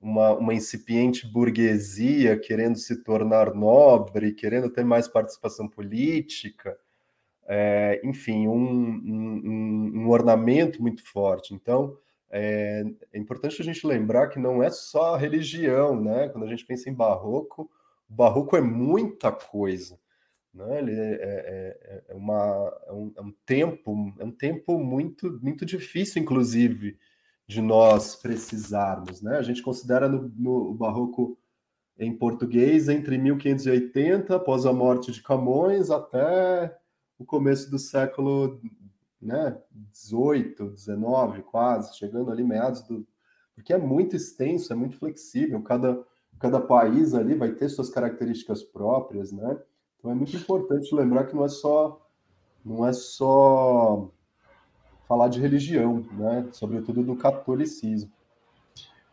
uma, 0.00 0.32
uma 0.32 0.54
incipiente 0.54 1.26
burguesia 1.26 2.38
querendo 2.38 2.76
se 2.76 3.02
tornar 3.02 3.54
nobre, 3.54 4.32
querendo 4.32 4.68
ter 4.70 4.84
mais 4.84 5.08
participação 5.08 5.68
política, 5.68 6.76
é, 7.48 8.00
enfim, 8.04 8.48
um, 8.48 8.54
um, 8.54 9.92
um, 9.94 10.08
ornamento 10.08 10.82
muito 10.82 11.04
forte. 11.04 11.54
Então, 11.54 11.96
é, 12.30 12.84
é, 13.12 13.18
importante 13.18 13.60
a 13.60 13.64
gente 13.64 13.86
lembrar 13.86 14.28
que 14.28 14.38
não 14.38 14.62
é 14.62 14.70
só 14.70 15.14
a 15.14 15.18
religião, 15.18 16.00
né? 16.00 16.28
Quando 16.28 16.44
a 16.44 16.48
gente 16.48 16.66
pensa 16.66 16.90
em 16.90 16.94
barroco, 16.94 17.70
o 18.08 18.14
barroco 18.14 18.56
é 18.56 18.60
muita 18.60 19.32
coisa. 19.32 19.98
Né? 20.52 20.78
Ele 20.78 20.92
é, 20.92 21.12
é, 21.12 21.78
é, 21.82 22.04
é 22.08 22.14
uma, 22.14 22.72
é, 22.86 22.92
um, 22.92 23.12
é 23.16 23.20
um 23.20 23.32
tempo, 23.44 24.14
é 24.18 24.24
um 24.24 24.32
tempo 24.32 24.78
muito, 24.78 25.38
muito 25.42 25.66
difícil, 25.66 26.22
inclusive, 26.22 26.98
de 27.46 27.60
nós 27.60 28.16
precisarmos. 28.16 29.20
Né? 29.20 29.36
A 29.36 29.42
gente 29.42 29.62
considera 29.62 30.08
no, 30.08 30.28
no 30.36 30.74
barroco 30.74 31.38
em 31.98 32.16
português 32.16 32.88
entre 32.88 33.16
1580, 33.16 34.36
após 34.36 34.66
a 34.66 34.72
morte 34.72 35.12
de 35.12 35.22
Camões, 35.22 35.90
até 35.90 36.76
o 37.18 37.24
começo 37.24 37.70
do 37.70 37.78
século 37.78 38.60
né, 39.20 39.58
18, 39.70 40.70
19, 40.70 41.42
quase, 41.42 41.96
chegando 41.96 42.30
ali 42.30 42.44
meados 42.44 42.82
do. 42.82 43.06
Porque 43.54 43.72
é 43.72 43.78
muito 43.78 44.14
extenso, 44.14 44.72
é 44.72 44.76
muito 44.76 44.98
flexível, 44.98 45.62
cada, 45.62 46.04
cada 46.38 46.60
país 46.60 47.14
ali 47.14 47.34
vai 47.34 47.52
ter 47.52 47.68
suas 47.68 47.90
características 47.90 48.62
próprias, 48.62 49.32
né? 49.32 49.58
Então 49.98 50.10
é 50.10 50.14
muito 50.14 50.36
importante 50.36 50.94
lembrar 50.94 51.24
que 51.24 51.34
não 51.34 51.44
é 51.44 51.48
só 51.48 52.00
não 52.64 52.86
é 52.86 52.92
só 52.92 54.10
falar 55.08 55.28
de 55.28 55.40
religião, 55.40 56.04
né? 56.12 56.48
Sobretudo 56.52 57.02
do 57.02 57.16
catolicismo. 57.16 58.10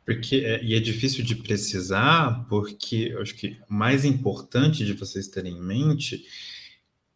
Porque, 0.05 0.37
é, 0.37 0.61
e 0.63 0.75
é 0.75 0.79
difícil 0.79 1.23
de 1.23 1.35
precisar, 1.35 2.45
porque 2.49 3.11
eu 3.13 3.21
acho 3.21 3.35
que 3.35 3.57
mais 3.69 4.03
importante 4.03 4.85
de 4.85 4.93
vocês 4.93 5.27
terem 5.27 5.55
em 5.55 5.61
mente 5.61 6.25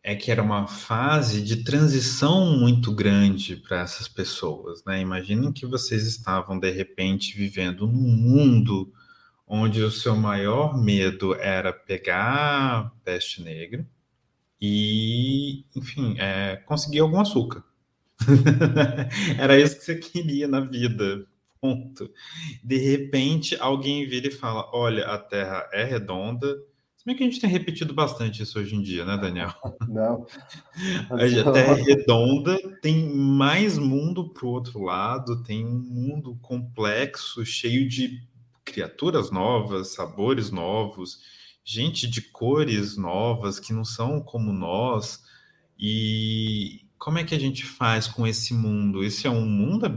é 0.02 0.16
que 0.16 0.32
era 0.32 0.42
uma 0.42 0.68
fase 0.68 1.42
de 1.42 1.66
transição 1.66 2.58
muito 2.58 2.94
grande 2.94 3.58
para 3.58 3.82
essas 3.82 4.08
pessoas, 4.08 4.82
né? 4.86 5.02
Imaginem 5.02 5.52
que 5.52 5.66
vocês 5.66 6.08
estavam 6.08 6.58
de 6.58 6.72
repente 6.72 7.36
vivendo 7.36 7.86
num 7.86 8.16
mundo 8.16 8.94
onde 9.48 9.82
o 9.82 9.92
seu 9.92 10.16
maior 10.16 10.78
medo 10.78 11.34
era 11.36 11.72
pegar 11.72 12.94
peste 13.04 13.42
negra 13.42 13.88
e, 14.62 15.66
enfim, 15.76 16.16
é, 16.20 16.58
conseguir 16.66 17.00
algum 17.00 17.20
açúcar. 17.20 17.64
era 19.40 19.60
isso 19.60 19.78
que 19.78 19.86
você 19.86 19.96
queria 19.96 20.48
na 20.48 20.60
vida, 20.60 21.26
ponto. 21.62 22.12
De 22.64 22.78
repente, 22.78 23.56
alguém 23.60 24.08
vira 24.08 24.28
e 24.28 24.32
fala: 24.32 24.70
Olha, 24.74 25.06
a 25.06 25.18
Terra 25.18 25.70
é 25.72 25.84
redonda 25.84 26.58
bem 27.08 27.16
que 27.16 27.24
a 27.24 27.26
gente 27.26 27.40
tem 27.40 27.50
repetido 27.50 27.94
bastante 27.94 28.44
isso 28.44 28.60
hoje 28.60 28.76
em 28.76 28.82
dia, 28.82 29.06
né, 29.06 29.18
Daniel? 29.18 29.54
Não. 29.88 30.26
A 31.10 31.52
Terra 31.54 31.80
é 31.80 31.82
redonda, 31.82 32.58
tem 32.82 33.10
mais 33.10 33.78
mundo 33.78 34.28
para 34.34 34.46
o 34.46 34.50
outro 34.50 34.84
lado, 34.84 35.42
tem 35.42 35.66
um 35.66 35.80
mundo 35.80 36.38
complexo, 36.42 37.46
cheio 37.46 37.88
de 37.88 38.28
criaturas 38.68 39.32
novas, 39.32 39.90
sabores 39.94 40.52
novos, 40.52 41.22
gente 41.64 42.08
de 42.08 42.22
cores 42.22 42.98
novas 42.98 43.60
que 43.60 43.74
não 43.74 43.86
são 43.86 44.22
como 44.22 44.52
nós. 44.52 45.24
E 45.80 46.86
como 46.98 47.18
é 47.18 47.24
que 47.24 47.34
a 47.34 47.40
gente 47.40 47.66
faz 47.66 48.08
com 48.08 48.28
esse 48.28 48.54
mundo? 48.54 49.04
Esse 49.04 49.26
é 49.26 49.30
um 49.30 49.46
mundo. 49.46 49.88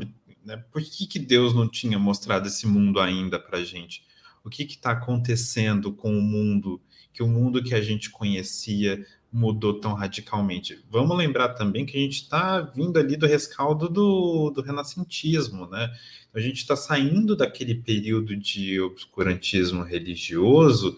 Né? 0.44 0.56
Por 0.72 0.80
que, 0.82 1.06
que 1.06 1.18
Deus 1.18 1.54
não 1.54 1.68
tinha 1.68 1.98
mostrado 1.98 2.46
esse 2.46 2.66
mundo 2.66 3.00
ainda 3.00 3.38
para 3.38 3.58
a 3.58 3.64
gente? 3.64 4.04
O 4.44 4.48
que 4.48 4.62
está 4.62 4.92
acontecendo 4.92 5.92
com 5.92 6.16
o 6.16 6.22
mundo 6.22 6.80
que 7.12 7.22
o 7.22 7.28
mundo 7.28 7.62
que 7.62 7.74
a 7.74 7.82
gente 7.82 8.08
conhecia 8.08 9.04
mudou 9.32 9.80
tão 9.80 9.94
radicalmente. 9.94 10.84
Vamos 10.90 11.16
lembrar 11.16 11.50
também 11.50 11.86
que 11.86 11.96
a 11.96 12.00
gente 12.00 12.22
está 12.22 12.60
vindo 12.60 12.98
ali 12.98 13.16
do 13.16 13.26
rescaldo 13.26 13.88
do, 13.88 14.50
do 14.50 14.60
renascentismo, 14.60 15.68
né? 15.68 15.90
A 16.34 16.40
gente 16.40 16.58
está 16.58 16.74
saindo 16.74 17.36
daquele 17.36 17.74
período 17.74 18.36
de 18.36 18.80
obscurantismo 18.80 19.82
religioso 19.82 20.96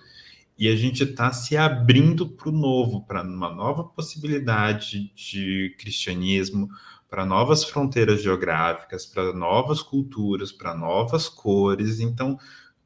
e 0.59 0.69
a 0.69 0.77
gente 0.77 1.03
está 1.03 1.33
se 1.33 1.57
abrindo 1.57 2.29
para 2.29 2.49
o 2.49 2.53
novo, 2.53 3.03
para 3.07 3.23
uma 3.23 3.53
nova 3.53 3.85
possibilidade 3.85 5.13
de 5.15 5.75
cristianismo, 5.79 6.69
para 7.09 7.27
novas 7.27 7.65
fronteiras 7.65 8.23
geográficas, 8.23 9.05
para 9.05 9.33
novas 9.33 9.83
culturas, 9.83 10.53
para 10.53 10.75
novas 10.75 11.29
cores. 11.29 12.01
Então, 12.01 12.39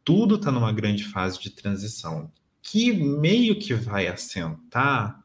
tudo 0.02 0.36
está 0.36 0.50
numa 0.50 0.72
grande 0.72 1.04
fase 1.04 1.40
de 1.40 1.50
transição 1.50 2.30
que 2.62 2.92
meio 2.92 3.58
que 3.58 3.74
vai 3.74 4.08
assentar 4.08 5.22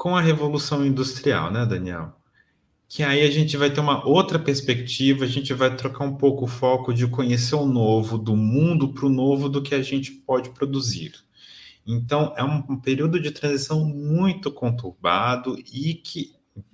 com 0.00 0.16
a 0.16 0.20
Revolução 0.22 0.86
Industrial, 0.86 1.52
né, 1.52 1.66
Daniel? 1.66 2.14
Que 2.88 3.02
aí 3.02 3.20
a 3.20 3.30
gente 3.30 3.54
vai 3.58 3.68
ter 3.68 3.80
uma 3.80 4.02
outra 4.08 4.38
perspectiva, 4.38 5.26
a 5.26 5.28
gente 5.28 5.52
vai 5.52 5.76
trocar 5.76 6.04
um 6.04 6.16
pouco 6.16 6.46
o 6.46 6.48
foco 6.48 6.94
de 6.94 7.06
conhecer 7.06 7.54
o 7.54 7.66
novo, 7.66 8.16
do 8.16 8.34
mundo 8.34 8.94
para 8.94 9.04
o 9.04 9.10
novo, 9.10 9.46
do 9.46 9.62
que 9.62 9.74
a 9.74 9.82
gente 9.82 10.10
pode 10.10 10.48
produzir. 10.54 11.12
Então, 11.86 12.32
é 12.34 12.42
um, 12.42 12.80
período 12.80 13.20
de 13.20 13.30
transição 13.30 13.84
muito 13.84 14.50
conturbado 14.50 15.58
e 15.70 15.92
que 15.92 16.32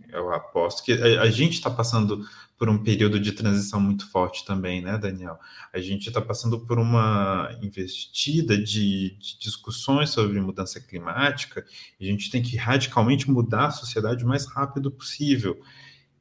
eu 0.09 0.33
aposto 0.33 0.85
que 0.85 0.93
a 0.93 1.29
gente 1.29 1.55
está 1.55 1.69
passando 1.69 2.25
por 2.59 2.69
um 2.69 2.83
período 2.83 3.21
de 3.21 3.33
transição 3.33 3.81
muito 3.81 4.11
forte 4.11 4.45
também, 4.45 4.81
né, 4.81 4.97
Daniel? 4.97 5.39
A 5.73 5.79
gente 5.79 6.09
está 6.09 6.21
passando 6.21 6.61
por 6.61 6.79
uma 6.79 7.51
investida 7.63 8.57
de, 8.57 9.17
de, 9.19 9.39
discussões 9.39 10.11
sobre 10.11 10.41
mudança 10.41 10.81
climática, 10.81 11.65
a 12.01 12.05
gente 12.05 12.31
tem 12.31 12.43
que 12.43 12.57
radicalmente 12.57 13.31
mudar 13.31 13.67
a 13.67 13.71
sociedade 13.71 14.25
o 14.25 14.29
mais 14.29 14.47
rápido 14.47 14.91
possível. 14.91 15.61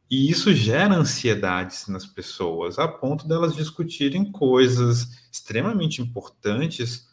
E 0.10 0.30
isso 0.30 0.54
gera 0.54 0.96
ansiedades 0.96 1.88
nas 1.88 2.06
pessoas, 2.06 2.78
a 2.78 2.88
ponto 2.88 3.28
delas 3.28 3.56
discutirem 3.56 4.32
coisas 4.32 5.26
extremamente 5.32 6.02
importantes 6.02 7.08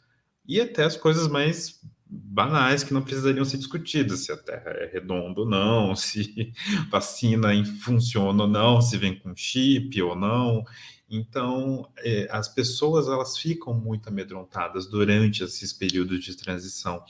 e 0.46 0.60
até 0.60 0.84
as 0.84 0.96
coisas 0.96 1.28
mais 1.28 1.80
banais 2.12 2.84
que 2.84 2.92
não 2.92 3.02
precisariam 3.02 3.44
ser 3.44 3.56
discutidas, 3.56 4.20
se 4.20 4.32
a 4.32 4.36
Terra 4.36 4.70
é 4.70 4.90
redonda 4.92 5.40
ou 5.40 5.48
não, 5.48 5.96
se 5.96 6.52
vacina 6.90 7.48
funciona 7.80 8.42
ou 8.42 8.48
não, 8.48 8.82
se 8.82 8.98
vem 8.98 9.18
com 9.18 9.34
chip 9.34 10.00
ou 10.02 10.14
não. 10.14 10.64
Então, 11.08 11.90
é, 11.98 12.28
as 12.30 12.48
pessoas 12.48 13.06
elas 13.06 13.36
ficam 13.36 13.74
muito 13.74 14.08
amedrontadas 14.08 14.86
durante 14.86 15.42
esses 15.42 15.72
períodos 15.72 16.24
de 16.24 16.36
transição. 16.36 17.02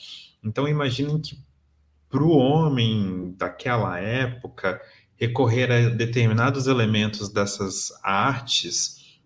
Então, 0.43 0.67
imaginem 0.67 1.21
que 1.21 1.39
para 2.09 2.23
o 2.23 2.37
homem 2.37 3.35
daquela 3.39 3.99
época 3.99 4.81
recorrer 5.17 5.71
a 5.71 5.89
determinados 5.89 6.67
elementos 6.67 7.29
dessas 7.29 7.93
artes 8.03 9.21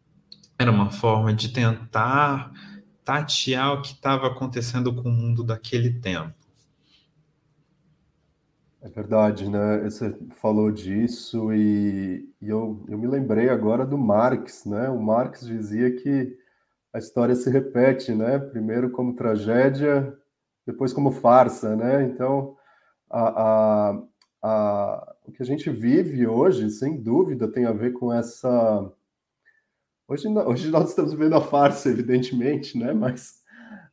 era 0.59 0.71
uma 0.71 0.91
forma 0.91 1.35
de 1.35 1.49
tentar 1.49 2.53
tatear 3.07 3.73
o 3.73 3.83
que 3.83 3.93
estava 3.93 4.27
acontecendo 4.27 4.93
com 4.93 5.09
o 5.09 5.13
mundo 5.13 5.45
daquele 5.45 5.93
tempo. 6.01 6.35
É 8.83 8.89
verdade, 8.89 9.49
né? 9.49 9.79
Você 9.85 10.13
falou 10.41 10.73
disso 10.73 11.53
e, 11.53 12.29
e 12.43 12.49
eu, 12.49 12.85
eu 12.89 12.99
me 12.99 13.07
lembrei 13.07 13.49
agora 13.49 13.87
do 13.87 13.97
Marx, 13.97 14.65
né? 14.65 14.89
O 14.91 15.01
Marx 15.01 15.47
dizia 15.47 15.95
que 15.97 16.37
a 16.93 16.99
história 16.99 17.35
se 17.37 17.49
repete, 17.49 18.13
né? 18.13 18.41
Primeiro 18.41 18.91
como 18.91 19.15
tragédia, 19.15 20.17
depois 20.67 20.93
como 20.93 21.13
farsa, 21.13 21.77
né? 21.77 22.03
Então, 22.05 22.57
a, 23.09 23.43
a, 23.43 24.03
a, 24.43 25.15
o 25.25 25.33
que 25.33 25.43
a 25.43 25.47
gente 25.47 25.71
vive 25.71 26.27
hoje, 26.27 26.71
sem 26.71 27.01
dúvida, 27.01 27.47
tem 27.47 27.67
a 27.67 27.73
ver 27.73 27.93
com 27.93 28.13
essa 28.13 28.93
Hoje, 30.09 30.29
hoje 30.29 30.71
nós 30.71 30.91
estamos 30.91 31.15
vendo 31.15 31.35
a 31.35 31.41
farsa, 31.41 31.89
evidentemente, 31.89 32.79
né? 32.79 32.93
Mas 32.93 33.43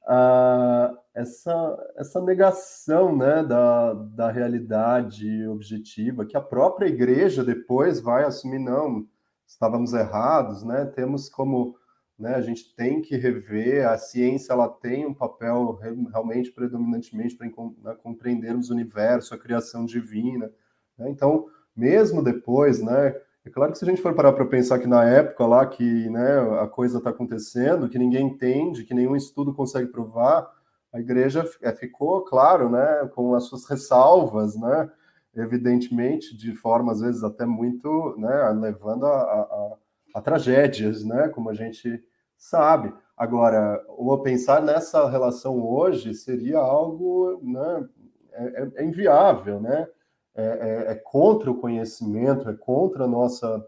uh, 0.04 0.96
essa, 1.12 1.92
essa 1.98 2.22
negação 2.22 3.18
né, 3.18 3.44
da, 3.44 3.94
da 3.94 4.30
realidade 4.30 5.48
objetiva, 5.48 6.24
que 6.24 6.38
a 6.38 6.42
própria 6.42 6.86
igreja 6.86 7.44
depois 7.44 8.00
vai 8.00 8.26
assumir, 8.26 8.60
não, 8.60 9.08
estávamos 9.48 9.94
errados, 9.94 10.64
né? 10.64 10.86
Temos 10.86 11.30
como. 11.30 11.76
Né, 12.20 12.36
a 12.36 12.42
gente 12.42 12.76
tem 12.76 13.02
que 13.02 13.18
rever, 13.18 13.90
a 13.90 13.98
ciência 13.98 14.54
ela 14.54 14.70
tem 14.70 15.04
um 15.04 15.16
papel 15.16 15.80
realmente 16.12 16.52
predominantemente 16.52 17.36
para 17.36 17.48
né, 17.48 17.98
compreendermos 18.04 18.70
o 18.70 18.74
universo, 18.74 19.34
a 19.34 19.38
criação 19.38 19.84
divina. 19.84 20.52
Né? 20.96 21.10
Então, 21.10 21.48
mesmo 21.76 22.24
depois, 22.24 22.84
né, 22.84 23.16
é 23.46 23.50
claro 23.50 23.72
que 23.72 23.78
se 23.78 23.86
a 23.86 23.88
gente 23.88 24.02
for 24.02 24.16
parar 24.16 24.34
para 24.34 24.46
pensar 24.46 24.80
que 24.80 24.88
na 24.88 25.04
época 25.04 25.46
lá 25.46 25.66
que 25.66 26.10
né, 26.10 26.60
a 26.62 26.68
coisa 26.68 26.98
está 26.98 27.10
acontecendo, 27.10 27.90
que 27.90 28.00
ninguém 28.00 28.28
entende, 28.28 28.84
que 28.86 28.94
nenhum 28.94 29.16
estudo 29.16 29.54
consegue 29.54 29.88
provar, 29.88 30.50
a 30.94 31.00
igreja 31.00 31.44
é, 31.62 31.72
ficou, 31.74 32.24
claro, 32.24 32.70
né, 32.70 33.10
com 33.14 33.34
as 33.34 33.46
suas 33.46 33.66
ressalvas, 33.66 34.56
né, 34.56 34.90
evidentemente, 35.36 36.38
de 36.38 36.56
forma 36.56 36.92
às 36.92 37.02
vezes 37.02 37.24
até 37.24 37.46
muito, 37.46 38.16
né, 38.18 38.50
levando 38.52 39.06
a, 39.06 39.22
a, 39.22 39.78
a 40.16 40.22
tragédias, 40.22 41.04
né, 41.04 41.28
como 41.30 41.50
a 41.50 41.54
gente 41.54 42.02
sabe. 42.38 42.94
Agora, 43.18 43.84
ou 43.90 44.22
pensar 44.22 44.62
nessa 44.62 45.10
relação 45.10 45.60
hoje 45.60 46.14
seria 46.14 46.60
algo, 46.60 47.42
né, 47.44 47.90
é, 48.34 48.44
é, 48.44 48.72
é 48.76 48.86
inviável, 48.86 49.60
né? 49.60 49.88
É, 50.36 50.44
é, 50.44 50.92
é, 50.92 50.96
contra 50.96 51.52
o 51.52 51.60
conhecimento, 51.60 52.50
é 52.50 52.54
contra 52.54 53.04
a 53.04 53.08
nossa 53.08 53.64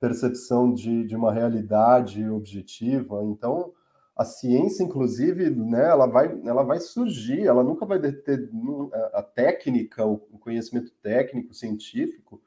percepção 0.00 0.72
de, 0.72 1.04
de 1.04 1.14
uma 1.14 1.32
realidade 1.32 2.26
objetiva. 2.28 3.22
Então, 3.24 3.72
a 4.16 4.24
ciência, 4.24 4.82
inclusive, 4.82 5.50
né, 5.50 5.90
ela, 5.90 6.06
vai, 6.06 6.40
ela 6.46 6.62
vai 6.62 6.80
surgir, 6.80 7.46
ela 7.46 7.62
nunca 7.62 7.84
vai 7.84 7.98
ter 8.00 8.48
a 9.12 9.22
técnica, 9.22 10.06
o 10.06 10.18
conhecimento 10.38 10.90
técnico, 11.02 11.52
científico, 11.52 12.40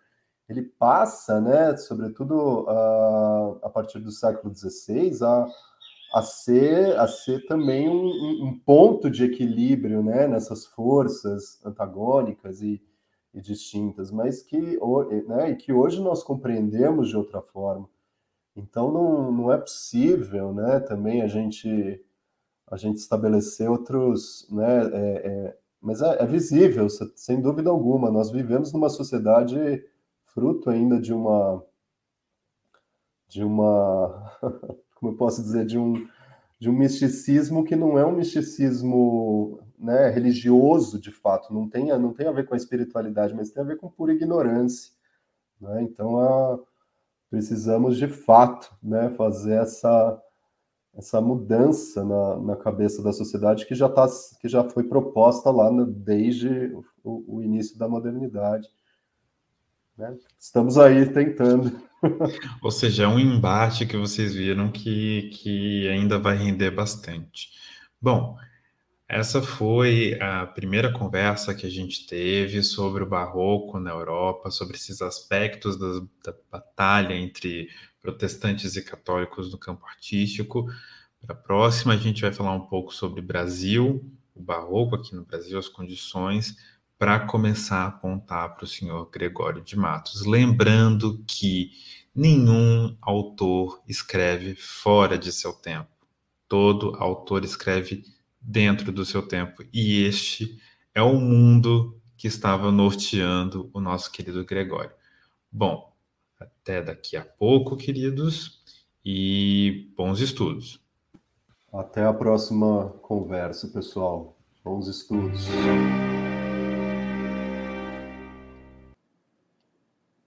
ele 0.47 0.63
passa, 0.63 1.39
né, 1.39 1.77
sobretudo 1.77 2.67
a, 2.67 3.59
a 3.63 3.69
partir 3.69 3.99
do 3.99 4.11
século 4.11 4.51
XVI, 4.53 5.23
a, 5.23 5.47
a, 6.15 6.21
ser, 6.23 6.97
a 6.97 7.07
ser 7.07 7.45
também 7.45 7.87
um, 7.87 8.47
um 8.47 8.59
ponto 8.65 9.11
de 9.11 9.25
equilíbrio 9.25 10.01
né, 10.01 10.27
nessas 10.27 10.65
forças 10.65 11.63
antagônicas 11.63 12.63
e, 12.63 12.81
e 13.39 13.41
distintas, 13.41 14.11
mas 14.11 14.43
que, 14.43 14.79
né, 15.27 15.51
e 15.51 15.55
que 15.55 15.73
hoje 15.73 16.01
nós 16.01 16.23
compreendemos 16.23 17.09
de 17.09 17.17
outra 17.17 17.41
forma. 17.41 17.89
Então 18.55 18.91
não, 18.91 19.31
não 19.31 19.51
é 19.51 19.57
possível, 19.57 20.53
né, 20.53 20.79
também 20.81 21.21
a 21.21 21.27
gente 21.27 22.03
a 22.69 22.77
gente 22.77 22.97
estabelecer 22.97 23.67
outros, 23.67 24.47
né, 24.51 24.83
é, 24.93 25.27
é, 25.27 25.57
mas 25.81 26.03
é, 26.03 26.21
é, 26.21 26.25
visível, 26.27 26.87
sem 27.15 27.41
dúvida 27.41 27.69
alguma. 27.71 28.11
Nós 28.11 28.29
vivemos 28.29 28.71
numa 28.71 28.89
sociedade 28.89 29.83
fruto 30.25 30.69
ainda 30.69 30.99
de 30.99 31.13
uma 31.13 31.63
de 33.27 33.43
uma 33.43 34.37
como 34.95 35.13
eu 35.13 35.17
posso 35.17 35.41
dizer 35.41 35.65
de 35.65 35.79
um 35.79 35.93
de 36.59 36.69
um 36.69 36.73
misticismo 36.73 37.63
que 37.63 37.75
não 37.75 37.97
é 37.97 38.05
um 38.05 38.11
misticismo 38.11 39.59
né, 39.79 40.09
religioso 40.09 40.99
de 40.99 41.11
fato, 41.11 41.53
não 41.53 41.69
tem, 41.69 41.87
não 41.97 42.13
tem 42.13 42.27
a 42.27 42.31
ver 42.31 42.45
com 42.45 42.53
a 42.53 42.57
espiritualidade, 42.57 43.33
mas 43.33 43.49
tem 43.49 43.63
a 43.63 43.65
ver 43.65 43.77
com 43.77 43.89
pura 43.89 44.13
ignorância. 44.13 44.91
Né? 45.59 45.83
Então, 45.83 46.19
a, 46.19 46.59
precisamos 47.29 47.97
de 47.97 48.07
fato 48.07 48.75
né, 48.83 49.09
fazer 49.15 49.53
essa, 49.53 50.21
essa 50.95 51.21
mudança 51.21 52.03
na, 52.03 52.37
na 52.37 52.55
cabeça 52.57 53.01
da 53.01 53.13
sociedade 53.13 53.65
que 53.65 53.73
já, 53.73 53.87
tá, 53.87 54.05
que 54.41 54.49
já 54.49 54.63
foi 54.63 54.83
proposta 54.83 55.49
lá 55.49 55.71
no, 55.71 55.85
desde 55.85 56.73
o, 57.03 57.37
o, 57.37 57.41
início 57.41 57.77
da 57.77 57.87
modernidade. 57.87 58.67
Né? 59.97 60.17
Estamos 60.37 60.77
aí 60.77 61.05
tentando. 61.11 61.81
Ou 62.63 62.71
seja, 62.71 63.03
é 63.03 63.07
um 63.07 63.19
embate 63.19 63.85
que 63.85 63.97
vocês 63.97 64.33
viram 64.33 64.71
que, 64.71 65.29
que 65.33 65.87
ainda 65.87 66.17
vai 66.17 66.35
render 66.35 66.71
bastante. 66.71 67.49
Bom, 68.01 68.37
essa 69.09 69.41
foi 69.41 70.19
a 70.21 70.45
primeira 70.45 70.93
conversa 70.93 71.55
que 71.55 71.65
a 71.65 71.69
gente 71.69 72.05
teve 72.05 72.61
sobre 72.61 73.01
o 73.01 73.09
barroco 73.09 73.79
na 73.79 73.89
Europa, 73.89 74.51
sobre 74.51 74.75
esses 74.75 75.01
aspectos 75.01 75.79
da, 75.79 76.05
da 76.23 76.37
batalha 76.51 77.15
entre 77.15 77.69
protestantes 77.99 78.75
e 78.75 78.83
católicos 78.83 79.51
no 79.51 79.57
campo 79.57 79.83
artístico. 79.87 80.67
Para 81.25 81.35
a 81.35 81.39
próxima, 81.39 81.95
a 81.95 81.97
gente 81.97 82.21
vai 82.21 82.31
falar 82.31 82.53
um 82.53 82.67
pouco 82.67 82.93
sobre 82.93 83.19
Brasil, 83.19 84.07
o 84.35 84.43
barroco 84.43 84.95
aqui 84.95 85.15
no 85.15 85.25
Brasil, 85.25 85.57
as 85.57 85.67
condições, 85.67 86.55
para 86.95 87.19
começar 87.19 87.85
a 87.85 87.87
apontar 87.87 88.55
para 88.55 88.63
o 88.63 88.67
senhor 88.67 89.09
Gregório 89.09 89.63
de 89.63 89.75
Matos. 89.75 90.23
Lembrando 90.23 91.23
que 91.25 91.71
nenhum 92.13 92.95
autor 93.01 93.81
escreve 93.87 94.53
fora 94.53 95.17
de 95.17 95.31
seu 95.31 95.51
tempo. 95.51 95.89
Todo 96.47 96.95
autor 96.99 97.43
escreve 97.43 98.03
dentro 98.41 98.91
do 98.91 99.05
seu 99.05 99.21
tempo. 99.21 99.63
E 99.73 100.03
este 100.03 100.59
é 100.93 101.01
o 101.01 101.19
mundo 101.19 101.99
que 102.17 102.27
estava 102.27 102.71
norteando 102.71 103.69
o 103.73 103.79
nosso 103.79 104.11
querido 104.11 104.43
Gregório. 104.45 104.91
Bom, 105.51 105.93
até 106.39 106.81
daqui 106.81 107.15
a 107.15 107.23
pouco, 107.23 107.77
queridos, 107.77 108.63
e 109.03 109.91
bons 109.95 110.19
estudos. 110.19 110.79
Até 111.71 112.05
a 112.05 112.13
próxima 112.13 112.89
conversa, 113.01 113.67
pessoal. 113.67 114.37
Bons 114.63 114.87
estudos. 114.87 115.45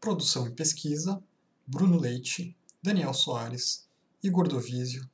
Produção 0.00 0.46
e 0.46 0.50
pesquisa: 0.50 1.22
Bruno 1.66 1.98
Leite, 2.00 2.56
Daniel 2.82 3.14
Soares, 3.14 3.88
Igor 4.22 4.48
Dovísio, 4.48 5.08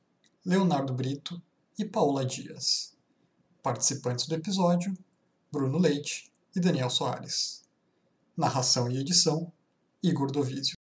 Leonardo 0.45 0.93
Brito 0.93 1.41
e 1.79 1.85
Paula 1.85 2.25
Dias. 2.25 2.93
Participantes 3.63 4.27
do 4.27 4.35
episódio: 4.35 4.93
Bruno 5.49 5.77
Leite 5.77 6.29
e 6.53 6.59
Daniel 6.59 6.89
Soares. 6.89 7.63
Narração 8.35 8.91
e 8.91 8.97
edição: 8.97 9.51
Igor 10.03 10.29
Dovísio. 10.29 10.78